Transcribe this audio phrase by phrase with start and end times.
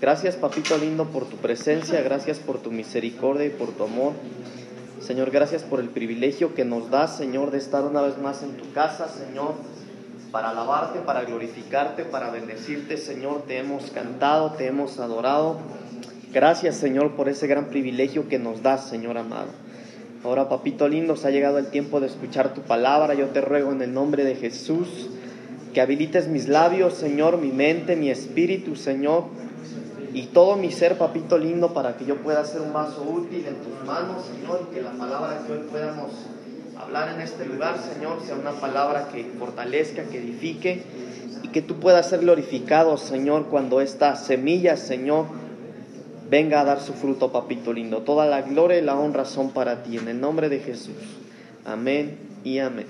[0.00, 4.14] Gracias, papito lindo, por tu presencia, gracias por tu misericordia y por tu amor.
[4.98, 8.56] Señor, gracias por el privilegio que nos das, Señor, de estar una vez más en
[8.56, 9.56] tu casa, Señor,
[10.32, 13.42] para alabarte, para glorificarte, para bendecirte, Señor.
[13.46, 15.58] Te hemos cantado, te hemos adorado.
[16.32, 19.48] Gracias, Señor, por ese gran privilegio que nos das, Señor amado.
[20.24, 23.12] Ahora, papito lindo, se ha llegado el tiempo de escuchar tu palabra.
[23.12, 25.10] Yo te ruego en el nombre de Jesús
[25.74, 29.24] que habilites mis labios, Señor, mi mente, mi espíritu, Señor,
[30.12, 33.56] y todo mi ser, papito lindo, para que yo pueda ser un vaso útil en
[33.56, 36.10] tus manos, Señor, y que la palabra que hoy podamos
[36.78, 40.82] hablar en este lugar, Señor, sea una palabra que fortalezca, que edifique,
[41.42, 45.26] y que tú puedas ser glorificado, Señor, cuando esta semilla, Señor,
[46.28, 47.98] venga a dar su fruto, papito lindo.
[47.98, 50.94] Toda la gloria y la honra son para ti, en el nombre de Jesús.
[51.64, 52.86] Amén y amén.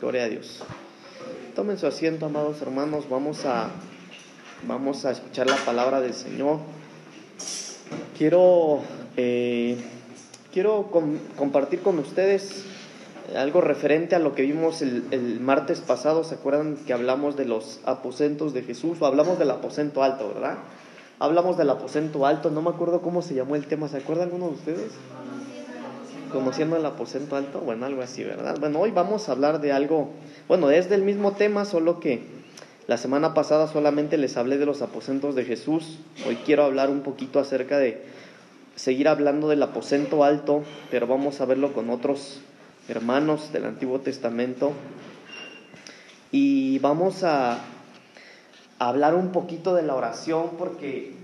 [0.00, 0.62] Gloria a Dios.
[1.54, 3.08] Tomen su asiento, amados hermanos.
[3.10, 3.70] Vamos a,
[4.66, 6.58] vamos a escuchar la palabra del Señor.
[8.16, 8.80] Quiero,
[9.16, 9.76] eh,
[10.52, 10.90] quiero
[11.36, 12.64] compartir con ustedes
[13.36, 16.24] algo referente a lo que vimos el, el, martes pasado.
[16.24, 19.00] ¿Se acuerdan que hablamos de los aposentos de Jesús?
[19.00, 20.58] O hablamos del aposento alto, ¿verdad?
[21.18, 22.50] Hablamos del aposento alto.
[22.50, 23.88] No me acuerdo cómo se llamó el tema.
[23.88, 24.92] ¿Se acuerda alguno de ustedes?
[26.32, 27.60] Conociendo el aposento alto.
[27.60, 28.56] Bueno, algo así, ¿verdad?
[28.58, 30.10] Bueno, hoy vamos a hablar de algo
[30.50, 32.24] bueno, es del mismo tema, solo que
[32.90, 36.00] la semana pasada solamente les hablé de los aposentos de Jesús.
[36.26, 38.04] Hoy quiero hablar un poquito acerca de
[38.74, 42.40] seguir hablando del aposento alto, pero vamos a verlo con otros
[42.88, 44.72] hermanos del Antiguo Testamento.
[46.32, 47.60] Y vamos a
[48.80, 51.14] hablar un poquito de la oración porque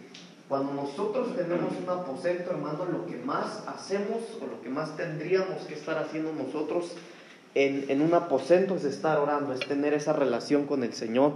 [0.48, 5.64] cuando nosotros tenemos un aposento, hermano, lo que más hacemos o lo que más tendríamos
[5.64, 6.92] que estar haciendo nosotros
[7.56, 11.32] en, un aposento es estar orando, es tener esa relación con el Señor.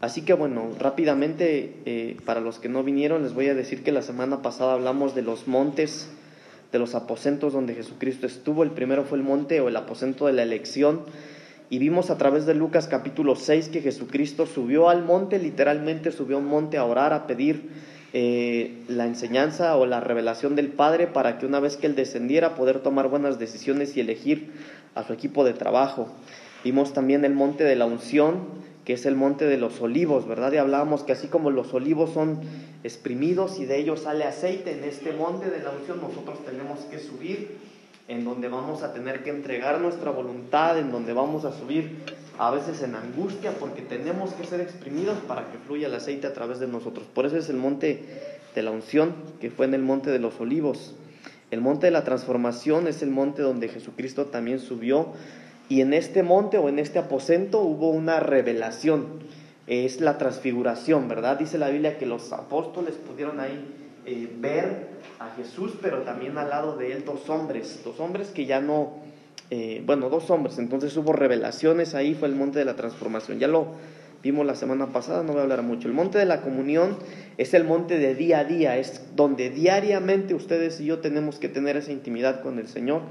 [0.00, 3.92] Así que bueno, rápidamente, eh, para los que no vinieron, les voy a decir que
[3.92, 6.08] la semana pasada hablamos de los montes,
[6.72, 8.62] de los aposentos donde Jesucristo estuvo.
[8.62, 11.02] El primero fue el monte o el aposento de la elección.
[11.68, 16.36] Y vimos a través de Lucas capítulo 6 que Jesucristo subió al monte, literalmente subió
[16.36, 17.68] a un monte a orar, a pedir
[18.14, 22.54] eh, la enseñanza o la revelación del Padre para que una vez que Él descendiera
[22.54, 24.50] poder tomar buenas decisiones y elegir
[24.94, 26.08] a su equipo de trabajo.
[26.64, 30.52] Vimos también el monte de la unción, que es el monte de los olivos, ¿verdad?
[30.52, 32.40] Y hablábamos que así como los olivos son
[32.84, 36.98] exprimidos y de ellos sale aceite, en este monte de la unción nosotros tenemos que
[36.98, 37.58] subir,
[38.08, 42.02] en donde vamos a tener que entregar nuestra voluntad, en donde vamos a subir
[42.38, 46.32] a veces en angustia, porque tenemos que ser exprimidos para que fluya el aceite a
[46.32, 47.06] través de nosotros.
[47.14, 48.02] Por eso es el monte
[48.54, 50.94] de la unción, que fue en el monte de los olivos.
[51.52, 55.08] El monte de la transformación es el monte donde Jesucristo también subió
[55.68, 59.20] y en este monte o en este aposento hubo una revelación.
[59.66, 61.38] Es la transfiguración, ¿verdad?
[61.38, 63.66] Dice la Biblia que los apóstoles pudieron ahí
[64.06, 68.46] eh, ver a Jesús, pero también al lado de él dos hombres, dos hombres que
[68.46, 68.94] ya no,
[69.50, 70.58] eh, bueno, dos hombres.
[70.58, 73.38] Entonces hubo revelaciones ahí, fue el monte de la transformación.
[73.38, 73.66] Ya lo
[74.22, 75.88] vimos la semana pasada, no voy a hablar mucho.
[75.88, 76.96] El monte de la comunión
[77.38, 81.48] es el monte de día a día, es donde diariamente ustedes y yo tenemos que
[81.48, 83.02] tener esa intimidad con el Señor.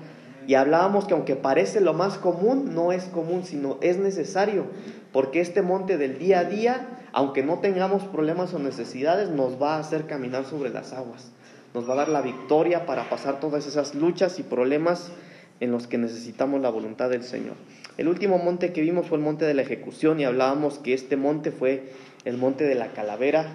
[0.48, 4.66] Y hablábamos que aunque parece lo más común, no es común, sino es necesario,
[5.12, 9.76] porque este monte del día a día, aunque no tengamos problemas o necesidades, nos va
[9.76, 11.32] a hacer caminar sobre las aguas,
[11.74, 15.12] nos va a dar la victoria para pasar todas esas luchas y problemas
[15.60, 17.56] en los que necesitamos la voluntad del Señor.
[18.02, 21.18] El último monte que vimos fue el monte de la ejecución y hablábamos que este
[21.18, 21.94] monte fue
[22.26, 23.46] el monte de la calavera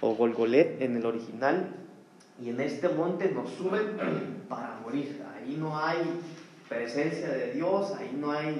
[0.00, 1.68] o Golgolet en el original.
[2.42, 3.96] Y en este monte nos suben
[4.48, 5.22] para morir.
[5.36, 5.98] Ahí no hay
[6.68, 8.56] presencia de Dios, ahí no hay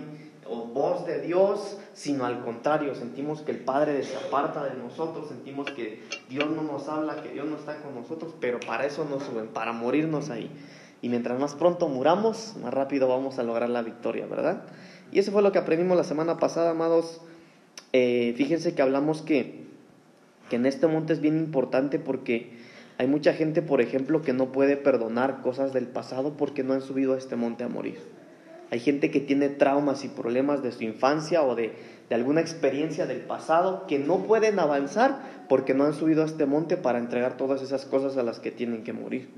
[0.73, 5.69] voz de Dios, sino al contrario, sentimos que el Padre se aparta de nosotros, sentimos
[5.73, 9.25] que Dios no nos habla, que Dios no está con nosotros, pero para eso nos
[9.25, 10.49] suben, para morirnos ahí.
[11.03, 14.63] Y mientras más pronto muramos, más rápido vamos a lograr la victoria, ¿verdad?
[15.13, 17.21] Y eso fue lo que aprendimos la semana pasada, amados.
[17.93, 19.65] Eh, fíjense que hablamos que,
[20.51, 22.51] que en este monte es bien importante porque
[22.99, 26.83] hay mucha gente, por ejemplo, que no puede perdonar cosas del pasado porque no han
[26.83, 27.99] subido a este monte a morir.
[28.71, 31.73] Hay gente que tiene traumas y problemas de su infancia o de,
[32.09, 36.47] de, alguna experiencia del pasado que no pueden avanzar porque no han subido a este
[36.47, 39.29] monte para entregar todas esas cosas a las que tienen que morir.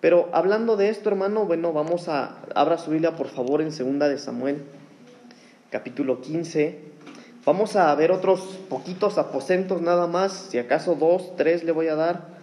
[0.00, 4.08] Pero hablando de esto, hermano, bueno, vamos a, abra su Biblia por favor en segunda
[4.08, 4.62] de Samuel,
[5.70, 6.78] capítulo 15.
[7.44, 11.94] Vamos a ver otros poquitos aposentos nada más, si acaso dos, tres le voy a
[11.94, 12.40] dar.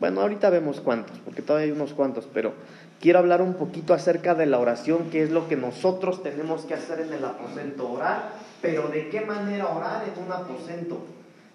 [0.00, 2.52] Bueno, ahorita vemos cuántos, porque todavía hay unos cuantos, pero
[3.00, 6.74] quiero hablar un poquito acerca de la oración, que es lo que nosotros tenemos que
[6.74, 11.00] hacer en el aposento, orar, pero de qué manera orar en un aposento.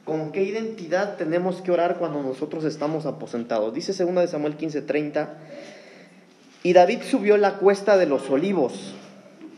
[0.05, 3.73] ¿Con qué identidad tenemos que orar cuando nosotros estamos aposentados?
[3.73, 5.29] Dice 2 de Samuel 15:30,
[6.63, 8.93] y David subió la cuesta de los olivos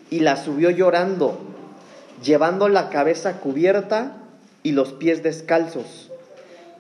[0.10, 1.40] y la subió llorando,
[2.24, 4.18] llevando la cabeza cubierta
[4.64, 6.12] y los pies descalzos.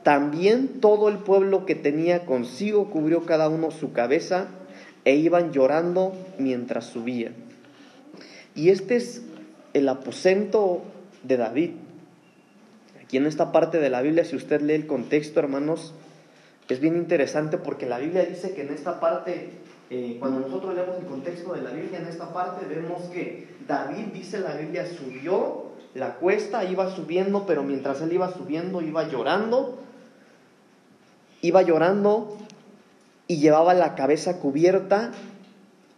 [0.03, 4.47] También todo el pueblo que tenía consigo cubrió cada uno su cabeza
[5.05, 7.33] e iban llorando mientras subían.
[8.55, 9.21] Y este es
[9.73, 10.83] el aposento
[11.23, 11.71] de David.
[13.03, 15.93] Aquí en esta parte de la Biblia, si usted lee el contexto, hermanos,
[16.69, 19.49] es bien interesante porque la Biblia dice que en esta parte,
[19.93, 24.05] eh, cuando nosotros leemos el contexto de la Biblia, en esta parte vemos que David,
[24.13, 25.65] dice la Biblia, subió
[25.95, 29.79] la cuesta, iba subiendo, pero mientras él iba subiendo, iba llorando,
[31.41, 32.37] iba llorando
[33.27, 35.11] y llevaba la cabeza cubierta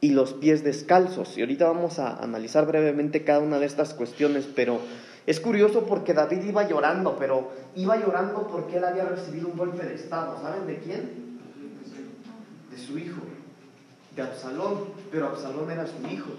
[0.01, 1.37] y los pies descalzos.
[1.37, 4.79] Y ahorita vamos a analizar brevemente cada una de estas cuestiones, pero
[5.27, 9.85] es curioso porque David iba llorando, pero iba llorando porque él había recibido un golpe
[9.85, 10.41] de estado.
[10.41, 11.37] ¿Saben de quién?
[12.71, 13.21] De su hijo,
[14.15, 16.31] de Absalón, pero Absalón era su hijo.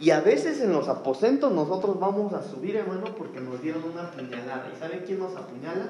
[0.00, 4.10] Y a veces en los aposentos nosotros vamos a subir, hermano, porque nos dieron una
[4.10, 4.68] puñalada.
[4.74, 5.88] ¿Y saben quién nos apuñala?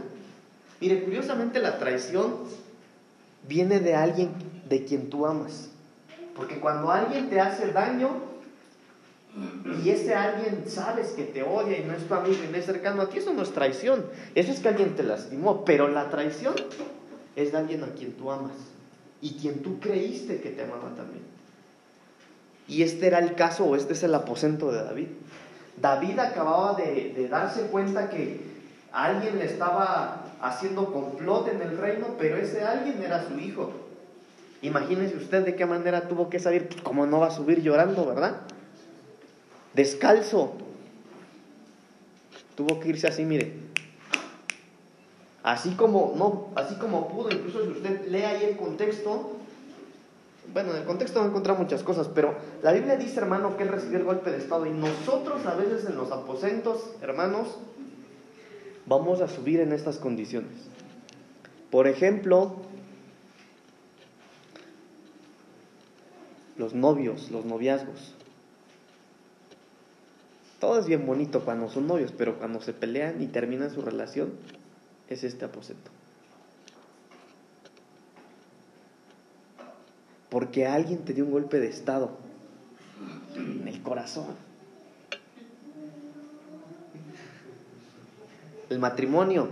[0.81, 2.35] Mire, curiosamente la traición
[3.49, 4.31] viene de alguien
[4.69, 5.71] de quien tú amas.
[6.37, 8.11] Porque cuando alguien te hace daño
[9.83, 12.67] y ese alguien sabes que te odia y no es tu amigo y no es
[12.67, 14.05] cercano a ti, eso no es traición.
[14.35, 15.65] Eso es que alguien te lastimó.
[15.65, 16.55] Pero la traición
[17.37, 18.74] es de alguien a quien tú amas
[19.25, 21.23] y quien tú creíste que te amaba también.
[22.69, 25.07] Y este era el caso, o este es el aposento de David.
[25.81, 28.43] David acababa de, darse cuenta que
[28.93, 33.73] alguien le estaba haciendo complot en el reino, pero ese alguien era su hijo.
[34.61, 38.43] Imagínese usted de qué manera tuvo que salir, como no va a subir llorando, ¿verdad?
[39.73, 40.53] Descalzo.
[42.57, 43.64] Tuvo que irse así, mire.
[45.45, 49.33] Así como, no, así como pudo, incluso si usted lee ahí el contexto,
[50.55, 53.69] bueno, en el contexto no encuentra muchas cosas, pero la Biblia dice, hermano, que él
[53.69, 57.59] recibió el golpe de estado y nosotros a veces en los aposentos, hermanos,
[58.87, 60.51] vamos a subir en estas condiciones.
[61.71, 62.57] Por ejemplo,
[66.57, 68.15] los novios, los noviazgos.
[70.59, 74.33] Todo es bien bonito cuando son novios, pero cuando se pelean y terminan su relación,
[75.09, 75.91] es este aposento.
[80.31, 82.11] Porque alguien te dio un golpe de estado
[83.37, 84.37] en el corazón.
[88.71, 89.49] el matrimonio,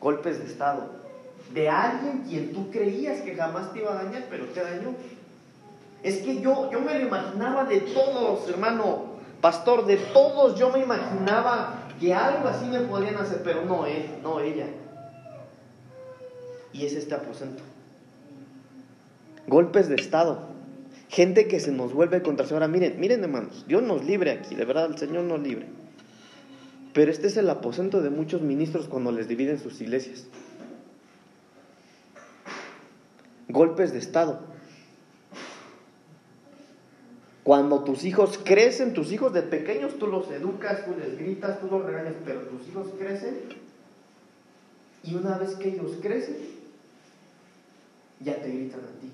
[0.00, 0.88] golpes de estado,
[1.52, 4.94] de alguien quien tú creías que jamás te iba a dañar, pero te dañó.
[6.02, 9.04] Es que yo, yo me lo imaginaba de todos, hermano,
[9.40, 14.06] pastor, de todos yo me imaginaba que algo así me podían hacer, pero no él,
[14.22, 14.66] no ella.
[16.72, 17.62] Y es este aposento.
[19.46, 20.48] Golpes de estado.
[21.08, 24.64] Gente que se nos vuelve contra Ahora, miren, miren hermanos, Dios nos libre aquí, de
[24.64, 25.66] verdad, el Señor nos libre.
[26.94, 30.26] Pero este es el aposento de muchos ministros cuando les dividen sus iglesias.
[33.48, 34.40] Golpes de Estado.
[37.42, 41.68] Cuando tus hijos crecen, tus hijos de pequeños, tú los educas, tú les gritas, tú
[41.70, 43.38] los regañas, pero tus hijos crecen
[45.02, 46.36] y una vez que ellos crecen,
[48.20, 49.10] ya te gritan a ti.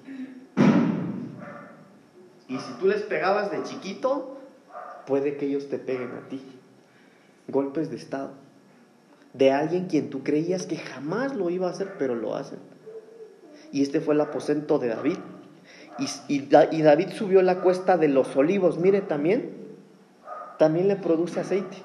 [2.48, 4.38] Y si tú les pegabas de chiquito,
[5.06, 6.42] puede que ellos te peguen a ti
[7.48, 8.30] golpes de Estado,
[9.32, 12.58] de alguien quien tú creías que jamás lo iba a hacer, pero lo hacen.
[13.72, 15.18] Y este fue el aposento de David.
[15.98, 16.40] Y,
[16.82, 19.52] David subió la cuesta de los olivos, mire también,
[20.58, 21.78] también le produce aceite.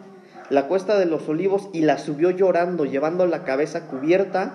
[0.50, 4.54] La cuesta de los olivos y la subió llorando, llevando la cabeza cubierta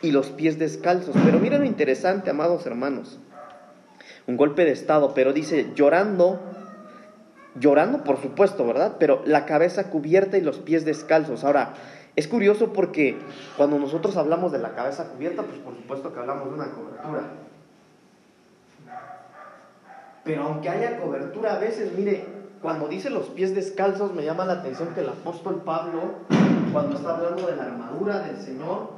[0.00, 1.14] y los pies descalzos.
[1.24, 3.18] Pero miren lo interesante, amados hermanos.
[4.26, 6.40] Un golpe de estado, pero dice llorando
[7.58, 8.96] llorando, por supuesto, ¿verdad?
[8.98, 11.44] Pero la cabeza cubierta y los pies descalzos.
[11.44, 11.74] Ahora,
[12.16, 13.18] es curioso porque
[13.56, 17.22] cuando nosotros hablamos de la cabeza cubierta, pues por supuesto que hablamos de una cobertura.
[20.24, 22.24] Pero aunque haya cobertura, a veces, mire,
[22.62, 26.14] cuando dice los pies descalzos, me llama la atención que el apóstol Pablo,
[26.72, 28.88] cuando está hablando de la armadura del Señor,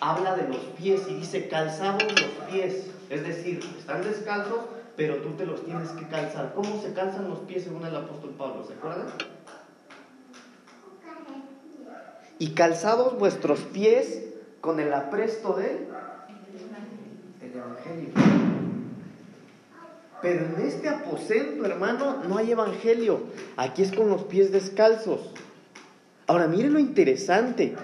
[0.00, 2.90] habla de los pies y dice calzamos los pies.
[3.10, 4.60] Es decir, están descalzos,
[4.96, 6.52] pero tú te los tienes que calzar.
[6.54, 8.64] ¿Cómo se calzan los pies según el apóstol Pablo?
[8.64, 9.06] ¿Se acuerdan?
[12.38, 14.26] Y calzados vuestros pies
[14.60, 15.88] con el apresto del
[17.42, 18.37] Evangelio.
[20.20, 23.20] Pero en este aposento, hermano, no hay Evangelio.
[23.56, 25.32] Aquí es con los pies descalzos.
[26.26, 27.74] Ahora, miren lo interesante,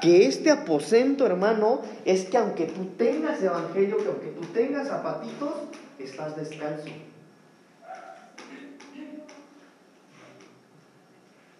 [0.00, 5.54] que este aposento, hermano, es que aunque tú tengas evangelio, que aunque tú tengas zapatitos,
[5.98, 6.88] estás descalzo.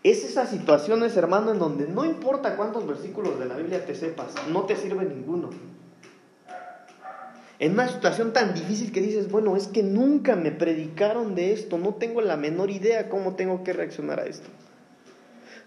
[0.02, 4.34] Es esas situaciones, hermano, en donde no importa cuántos versículos de la Biblia te sepas,
[4.50, 5.48] no te sirve ninguno.
[7.64, 11.78] En una situación tan difícil que dices, bueno, es que nunca me predicaron de esto,
[11.78, 14.50] no tengo la menor idea cómo tengo que reaccionar a esto.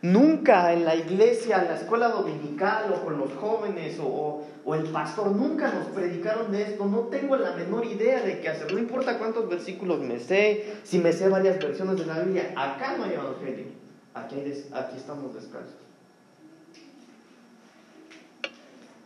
[0.03, 5.31] Nunca en la iglesia, en la escuela dominical o con los jóvenes o, el pastor,
[5.31, 6.85] nunca nos predicaron de esto.
[6.85, 8.71] No tengo la menor idea de qué hacer.
[8.71, 12.53] No importa cuántos versículos me sé, si me sé varias versiones de la Biblia.
[12.55, 13.65] Acá no hay evangelio.
[14.13, 14.35] Aquí,
[14.71, 15.73] aquí estamos descalzos.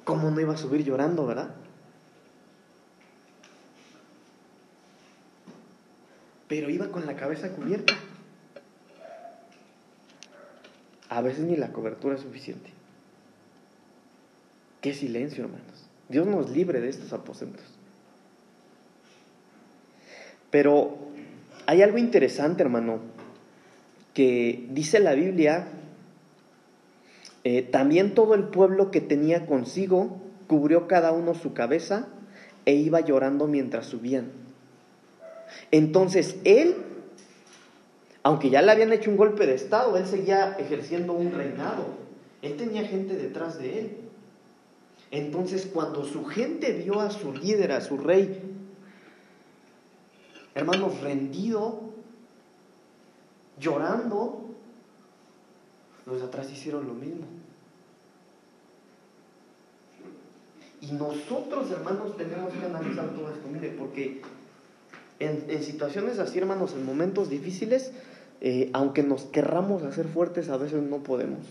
[0.03, 1.51] ¿Cómo no iba a subir llorando, verdad?
[6.51, 7.93] Pero iba con la cabeza cubierta.
[11.07, 12.71] A veces ni la cobertura es suficiente.
[14.81, 15.87] Qué silencio, hermanos.
[16.09, 17.63] Dios nos libre de estos aposentos.
[20.49, 20.97] Pero
[21.67, 22.99] hay algo interesante, hermano,
[24.13, 25.69] que dice la Biblia,
[27.45, 32.09] eh, también todo el pueblo que tenía consigo cubrió cada uno su cabeza
[32.65, 34.41] e iba llorando mientras subían.
[35.71, 36.75] Entonces él
[38.23, 41.85] aunque ya le habían hecho un golpe de Estado, él seguía ejerciendo un reinado.
[42.41, 43.97] Él tenía gente detrás de él.
[45.09, 48.39] Entonces cuando su gente vio a su líder, a su rey,
[50.53, 51.81] hermanos, rendido,
[53.59, 54.45] llorando,
[56.05, 57.25] los de atrás hicieron lo mismo.
[60.81, 64.21] Y nosotros, hermanos, tenemos que analizar todo esto, mire, porque
[65.21, 67.91] en, situaciones así, hermanos, en momentos difíciles,
[68.41, 71.45] eh, aunque nos querramos hacer fuertes, a veces no podemos.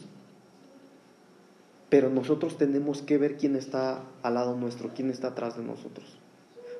[1.88, 6.18] Pero nosotros tenemos que ver quién está al lado nuestro, quién está atrás de nosotros.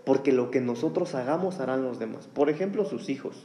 [0.05, 2.27] Porque lo que nosotros hagamos harán los demás.
[2.27, 3.37] Por ejemplo, sus hijos,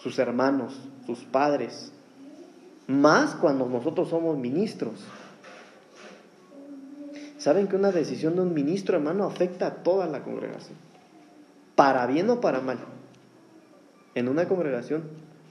[0.00, 1.92] sus hermanos, sus padres.
[2.86, 5.04] Más cuando nosotros somos ministros.
[7.38, 10.91] ¿Saben que una decisión de un ministro, hermano, afecta a toda la congregación?
[11.82, 12.78] Para bien o para mal
[14.14, 15.02] en una congregación,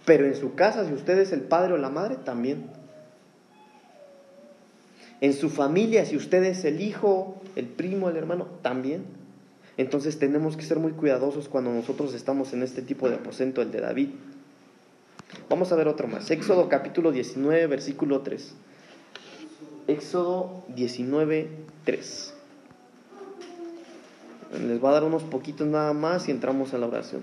[0.06, 2.68] pero en su casa, si usted es el padre o la madre, también.
[5.20, 9.04] En su familia, si usted es el hijo, el primo, el hermano, también.
[9.76, 13.74] Entonces tenemos que ser muy cuidadosos cuando nosotros estamos en este tipo de aposento, el
[13.74, 14.12] de David.
[15.50, 16.32] Vamos a ver otro más.
[16.32, 18.54] Éxodo capítulo 19, versículo 3.
[19.90, 21.50] Éxodo 19,
[21.84, 22.36] 3.
[24.60, 27.22] Les va a dar unos poquitos nada más y entramos a la oración.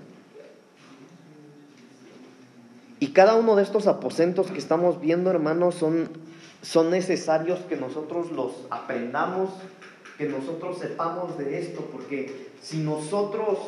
[2.99, 6.09] Y cada uno de estos aposentos que estamos viendo, hermanos, son,
[6.61, 9.51] son necesarios que nosotros los aprendamos,
[10.17, 13.59] que nosotros sepamos de esto, porque si nosotros,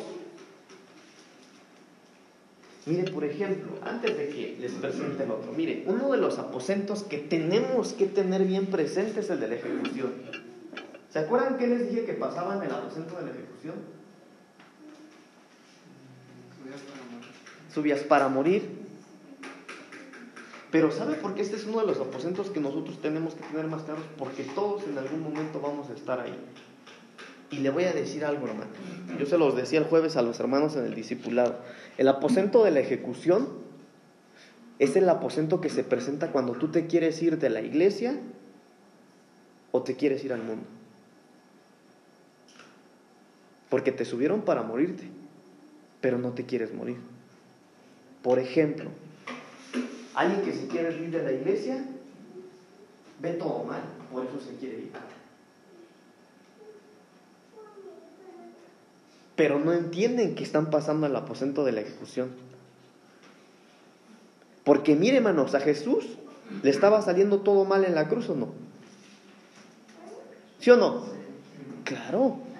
[2.84, 7.02] mire, por ejemplo, antes de que les presente el otro, mire, uno de los aposentos
[7.02, 10.12] que tenemos que tener bien presente es el de la ejecución.
[11.12, 13.74] ¿Se acuerdan que les dije que pasaba en el aposento de la ejecución?
[17.72, 18.80] Subías para morir.
[20.70, 23.66] Pero ¿sabe por qué este es uno de los aposentos que nosotros tenemos que tener
[23.66, 24.04] más claros?
[24.16, 26.34] Porque todos en algún momento vamos a estar ahí.
[27.50, 28.70] Y le voy a decir algo, hermano.
[29.18, 31.58] Yo se los decía el jueves a los hermanos en el discipulado.
[31.98, 33.50] El aposento de la ejecución
[34.78, 38.18] es el aposento que se presenta cuando tú te quieres ir de la iglesia
[39.72, 40.64] o te quieres ir al mundo.
[43.72, 45.04] Porque te subieron para morirte,
[46.02, 46.98] pero no te quieres morir.
[48.22, 48.90] Por ejemplo,
[50.14, 51.82] Alguien que se quiere ir de la iglesia,
[53.20, 53.80] ve todo mal,
[54.12, 54.92] por eso se quiere ir.
[59.36, 62.28] Pero no entienden que están pasando al aposento de la ejecución.
[64.64, 66.04] Porque mire, hermanos, a Jesús
[66.62, 68.50] le estaba saliendo todo mal en la cruz o no.
[70.60, 71.06] ¿Sí o no?
[71.84, 72.51] Claro.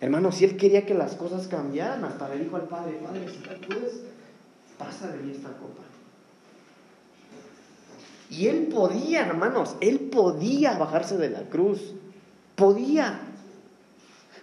[0.00, 3.38] Hermano, si él quería que las cosas cambiaran, hasta le dijo al Padre, Padre, si
[3.38, 4.00] tú puedes,
[4.78, 5.82] pasa de mí esta copa.
[8.30, 11.94] Y él podía, hermanos, él podía bajarse de la cruz.
[12.54, 13.20] Podía.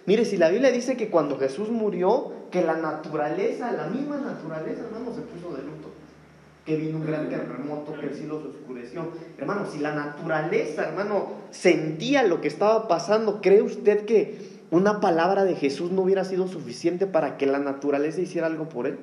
[0.06, 4.82] Mire, si la Biblia dice que cuando Jesús murió, que la naturaleza, la misma naturaleza,
[4.84, 5.88] hermano, se puso de luto.
[6.64, 9.08] Que vino un gran terremoto, que el cielo se oscureció.
[9.38, 15.44] Hermano, si la naturaleza, hermano, sentía lo que estaba pasando, ¿cree usted que una palabra
[15.44, 18.98] de Jesús no hubiera sido suficiente para que la naturaleza hiciera algo por él?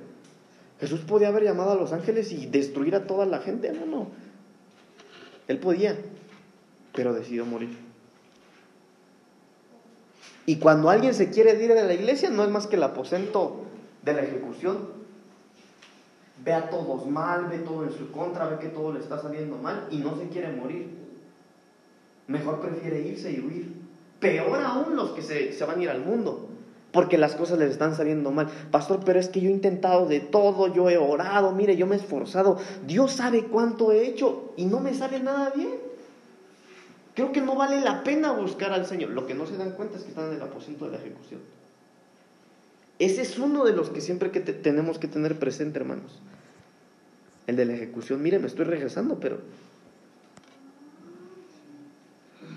[0.80, 4.10] Jesús podía haber llamado a los ángeles y destruir a toda la gente, hermano.
[5.48, 5.98] Él podía,
[6.94, 7.78] pero decidió morir.
[10.46, 13.64] Y cuando alguien se quiere ir de la iglesia, no es más que el aposento
[14.04, 14.96] de la ejecución.
[16.44, 19.58] Ve a todos mal, ve todo en su contra, ve que todo le está saliendo
[19.58, 20.90] mal y no se quiere morir.
[22.28, 23.85] Mejor prefiere irse y huir.
[24.20, 26.50] Peor aún los que se, se van a ir al mundo
[26.96, 28.48] porque las cosas les están saliendo mal.
[28.72, 31.98] Pastor, pero es que yo he intentado de todo, yo he orado, mire, yo me
[31.98, 32.58] he esforzado,
[32.88, 35.74] Dios sabe cuánto he hecho y no me sale nada bien.
[37.14, 39.10] Creo que no vale la pena buscar al Señor.
[39.10, 41.42] Lo que no se dan cuenta es que están en el aposento de la ejecución.
[42.98, 46.22] Ese es uno de los que siempre que tenemos que tener presente, hermanos.
[47.46, 48.24] El de la ejecución.
[48.24, 49.40] Mire, me estoy regresando, pero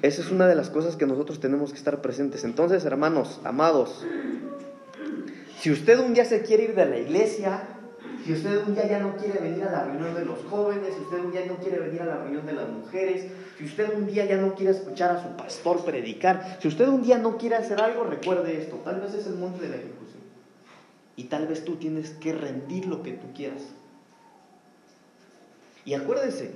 [0.03, 2.45] esa es una de las cosas que nosotros tenemos que estar presentes.
[2.45, 4.05] Entonces, hermanos, amados,
[5.61, 7.63] si usted un día se quiere ir de la iglesia,
[8.25, 11.01] si usted un día ya no quiere venir a la reunión de los jóvenes, si
[11.01, 13.27] usted un día no quiere venir a la reunión de las mujeres,
[13.57, 17.03] si usted un día ya no quiere escuchar a su pastor predicar, si usted un
[17.03, 20.23] día no quiere hacer algo, recuerde esto, tal vez es el monte de la ejecución.
[21.17, 23.63] Y tal vez tú tienes que rendir lo que tú quieras.
[25.85, 26.53] Y acuérdese,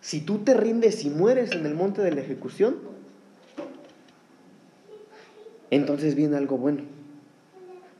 [0.00, 2.76] si tú te rindes y mueres en el monte de la ejecución,
[5.70, 6.82] entonces viene algo bueno.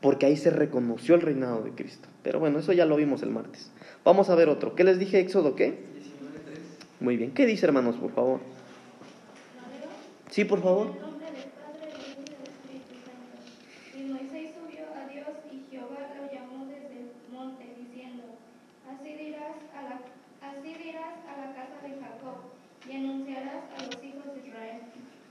[0.01, 2.09] Porque ahí se reconoció el reinado de Cristo.
[2.23, 3.71] Pero bueno, eso ya lo vimos el martes.
[4.05, 4.75] Vamos a ver otro.
[4.75, 5.57] ¿Qué les dije, Éxodo?
[5.57, 5.79] ¿Qué?
[7.01, 7.33] Muy bien.
[7.33, 8.41] ¿Qué dice, hermanos, por favor?
[10.31, 11.06] Sí, por favor.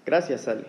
[0.05, 0.65] Gracias, Sally.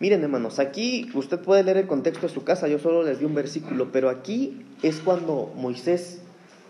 [0.00, 3.24] Miren, hermanos, aquí usted puede leer el contexto de su casa, yo solo les di
[3.24, 6.20] un versículo, pero aquí es cuando Moisés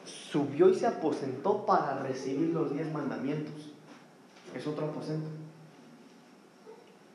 [0.05, 3.73] subió y se aposentó para recibir los diez mandamientos.
[4.55, 5.29] Es otro aposento.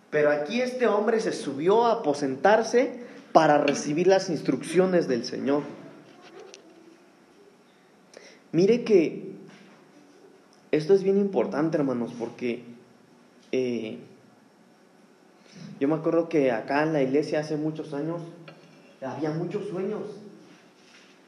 [0.09, 5.63] Pero aquí este hombre se subió a aposentarse para recibir las instrucciones del Señor.
[8.51, 9.35] Mire que
[10.71, 12.63] esto es bien importante, hermanos, porque
[13.51, 13.99] eh,
[15.79, 18.21] yo me acuerdo que acá en la iglesia hace muchos años
[19.01, 20.01] había muchos sueños.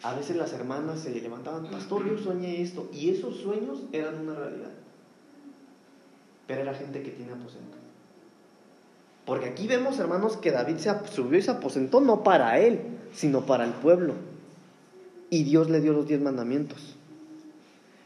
[0.04, 2.90] A veces las hermanas se levantaban, pastor, yo soñé esto.
[2.92, 4.72] Y esos sueños eran una realidad.
[6.48, 7.78] Pero era gente que tiene aposento.
[9.26, 12.82] Porque aquí vemos, hermanos, que David se subió y se aposentó no para él,
[13.14, 14.16] sino para el pueblo.
[15.30, 16.98] Y Dios le dio los diez mandamientos.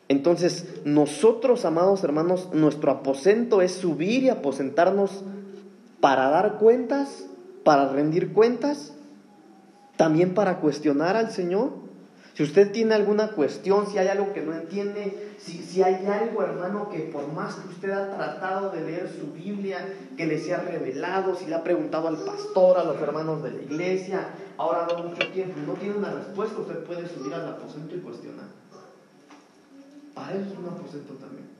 [0.07, 5.23] Entonces, nosotros, amados hermanos, nuestro aposento es subir y aposentarnos
[6.05, 7.25] para dar cuentas,
[7.63, 8.93] para rendir cuentas,
[9.97, 11.71] también para cuestionar al Señor.
[12.35, 16.43] Si usted tiene alguna cuestión, si hay algo que no entiende, si, si, hay algo,
[16.43, 19.79] hermano, que por más que usted ha tratado de leer su Biblia,
[20.15, 23.63] que le sea revelado, si le ha preguntado al pastor, a los hermanos de la
[23.63, 27.95] iglesia, ahora dado mucho tiempo y no tiene una respuesta, usted puede subir al aposento
[27.95, 28.45] y cuestionar.
[30.13, 31.54] Para eso es un aposento también.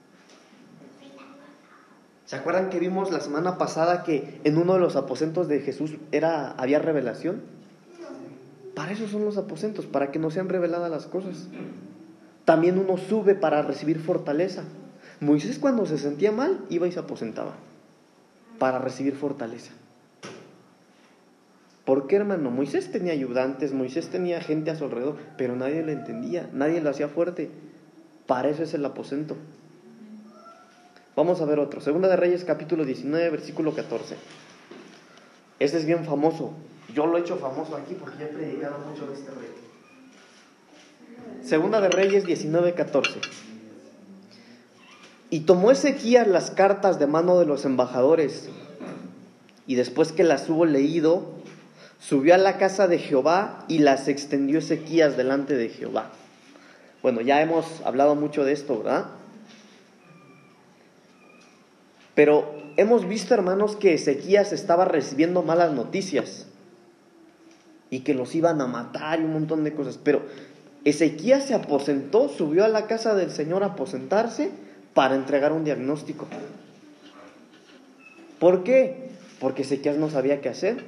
[2.26, 5.96] ¿Se acuerdan que vimos la semana pasada que en uno de los aposentos de Jesús
[6.12, 7.42] era, había revelación?
[8.74, 11.48] Para eso son los aposentos, para que no sean reveladas las cosas.
[12.44, 14.64] También uno sube para recibir fortaleza.
[15.20, 17.54] Moisés cuando se sentía mal iba y se aposentaba
[18.60, 19.72] para recibir fortaleza.
[21.86, 22.50] ¿Por qué, hermano?
[22.50, 26.90] Moisés tenía ayudantes, Moisés tenía gente a su alrededor, pero nadie le entendía, nadie lo
[26.90, 27.52] hacía fuerte.
[28.26, 29.36] Para eso es el aposento.
[31.16, 31.80] Vamos a ver otro.
[31.80, 34.16] Segunda de Reyes capítulo 19, versículo 14.
[35.60, 36.52] Este es bien famoso.
[36.94, 39.50] Yo lo he hecho famoso aquí porque ya he predicado mucho de este rey.
[41.42, 43.22] Segunda de Reyes 19, 14.
[45.30, 48.50] Y tomó Ezequías las cartas de mano de los embajadores,
[49.68, 51.34] y después que las hubo leído,
[52.00, 56.12] subió a la casa de Jehová y las extendió Ezequías delante de Jehová.
[57.02, 59.06] Bueno, ya hemos hablado mucho de esto, ¿verdad?
[62.16, 66.48] Pero hemos visto, hermanos, que Ezequías estaba recibiendo malas noticias
[67.90, 70.00] y que los iban a matar y un montón de cosas.
[70.02, 70.24] Pero
[70.86, 74.52] Ezequías se aposentó, subió a la casa del Señor a aposentarse
[74.94, 76.26] para entregar un diagnóstico.
[78.40, 79.10] ¿Por qué?
[79.40, 80.84] Porque Ezequías no sabía qué hacer.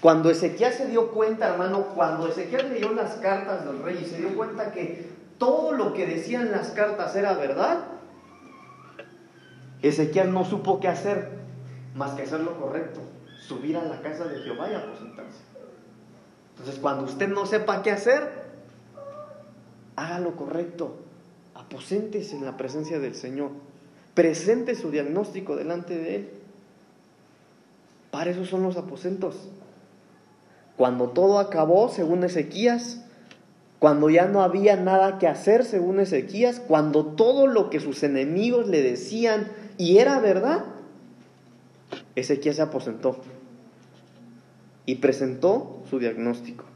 [0.00, 4.18] Cuando Ezequías se dio cuenta, hermano, cuando Ezequías leyó las cartas del rey y se
[4.18, 5.08] dio cuenta que
[5.38, 7.80] todo lo que decían las cartas era verdad,
[9.82, 11.40] Ezequiel no supo qué hacer
[11.94, 13.00] más que hacer lo correcto,
[13.46, 15.40] subir a la casa de Jehová y aposentarse.
[16.50, 18.30] Entonces, cuando usted no sepa qué hacer,
[19.96, 20.96] haga lo correcto,
[21.54, 23.50] aposéntese en la presencia del Señor.
[24.14, 26.30] Presente su diagnóstico delante de Él.
[28.10, 29.48] Para eso son los aposentos.
[30.76, 33.02] Cuando todo acabó, según Ezequías,
[33.78, 38.68] cuando ya no había nada que hacer, según Ezequías, cuando todo lo que sus enemigos
[38.68, 39.48] le decían
[39.80, 40.62] y era verdad,
[42.14, 43.16] Ezequías se aposentó
[44.84, 46.66] y presentó su diagnóstico.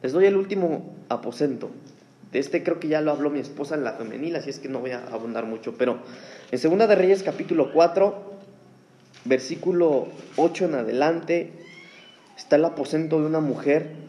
[0.00, 1.68] Les doy el último aposento.
[2.32, 4.70] De este creo que ya lo habló mi esposa en la femenil, así es que
[4.70, 5.74] no voy a abundar mucho.
[5.76, 5.98] Pero
[6.50, 8.32] en Segunda de Reyes capítulo 4,
[9.26, 11.52] versículo 8 en adelante,
[12.38, 14.05] está el aposento de una mujer.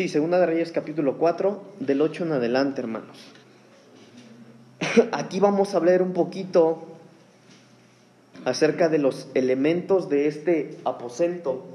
[0.00, 3.18] Sí, Segunda de Reyes capítulo 4, del 8 en adelante, hermanos.
[5.12, 6.84] Aquí vamos a hablar un poquito
[8.46, 11.66] acerca de los elementos de este aposento,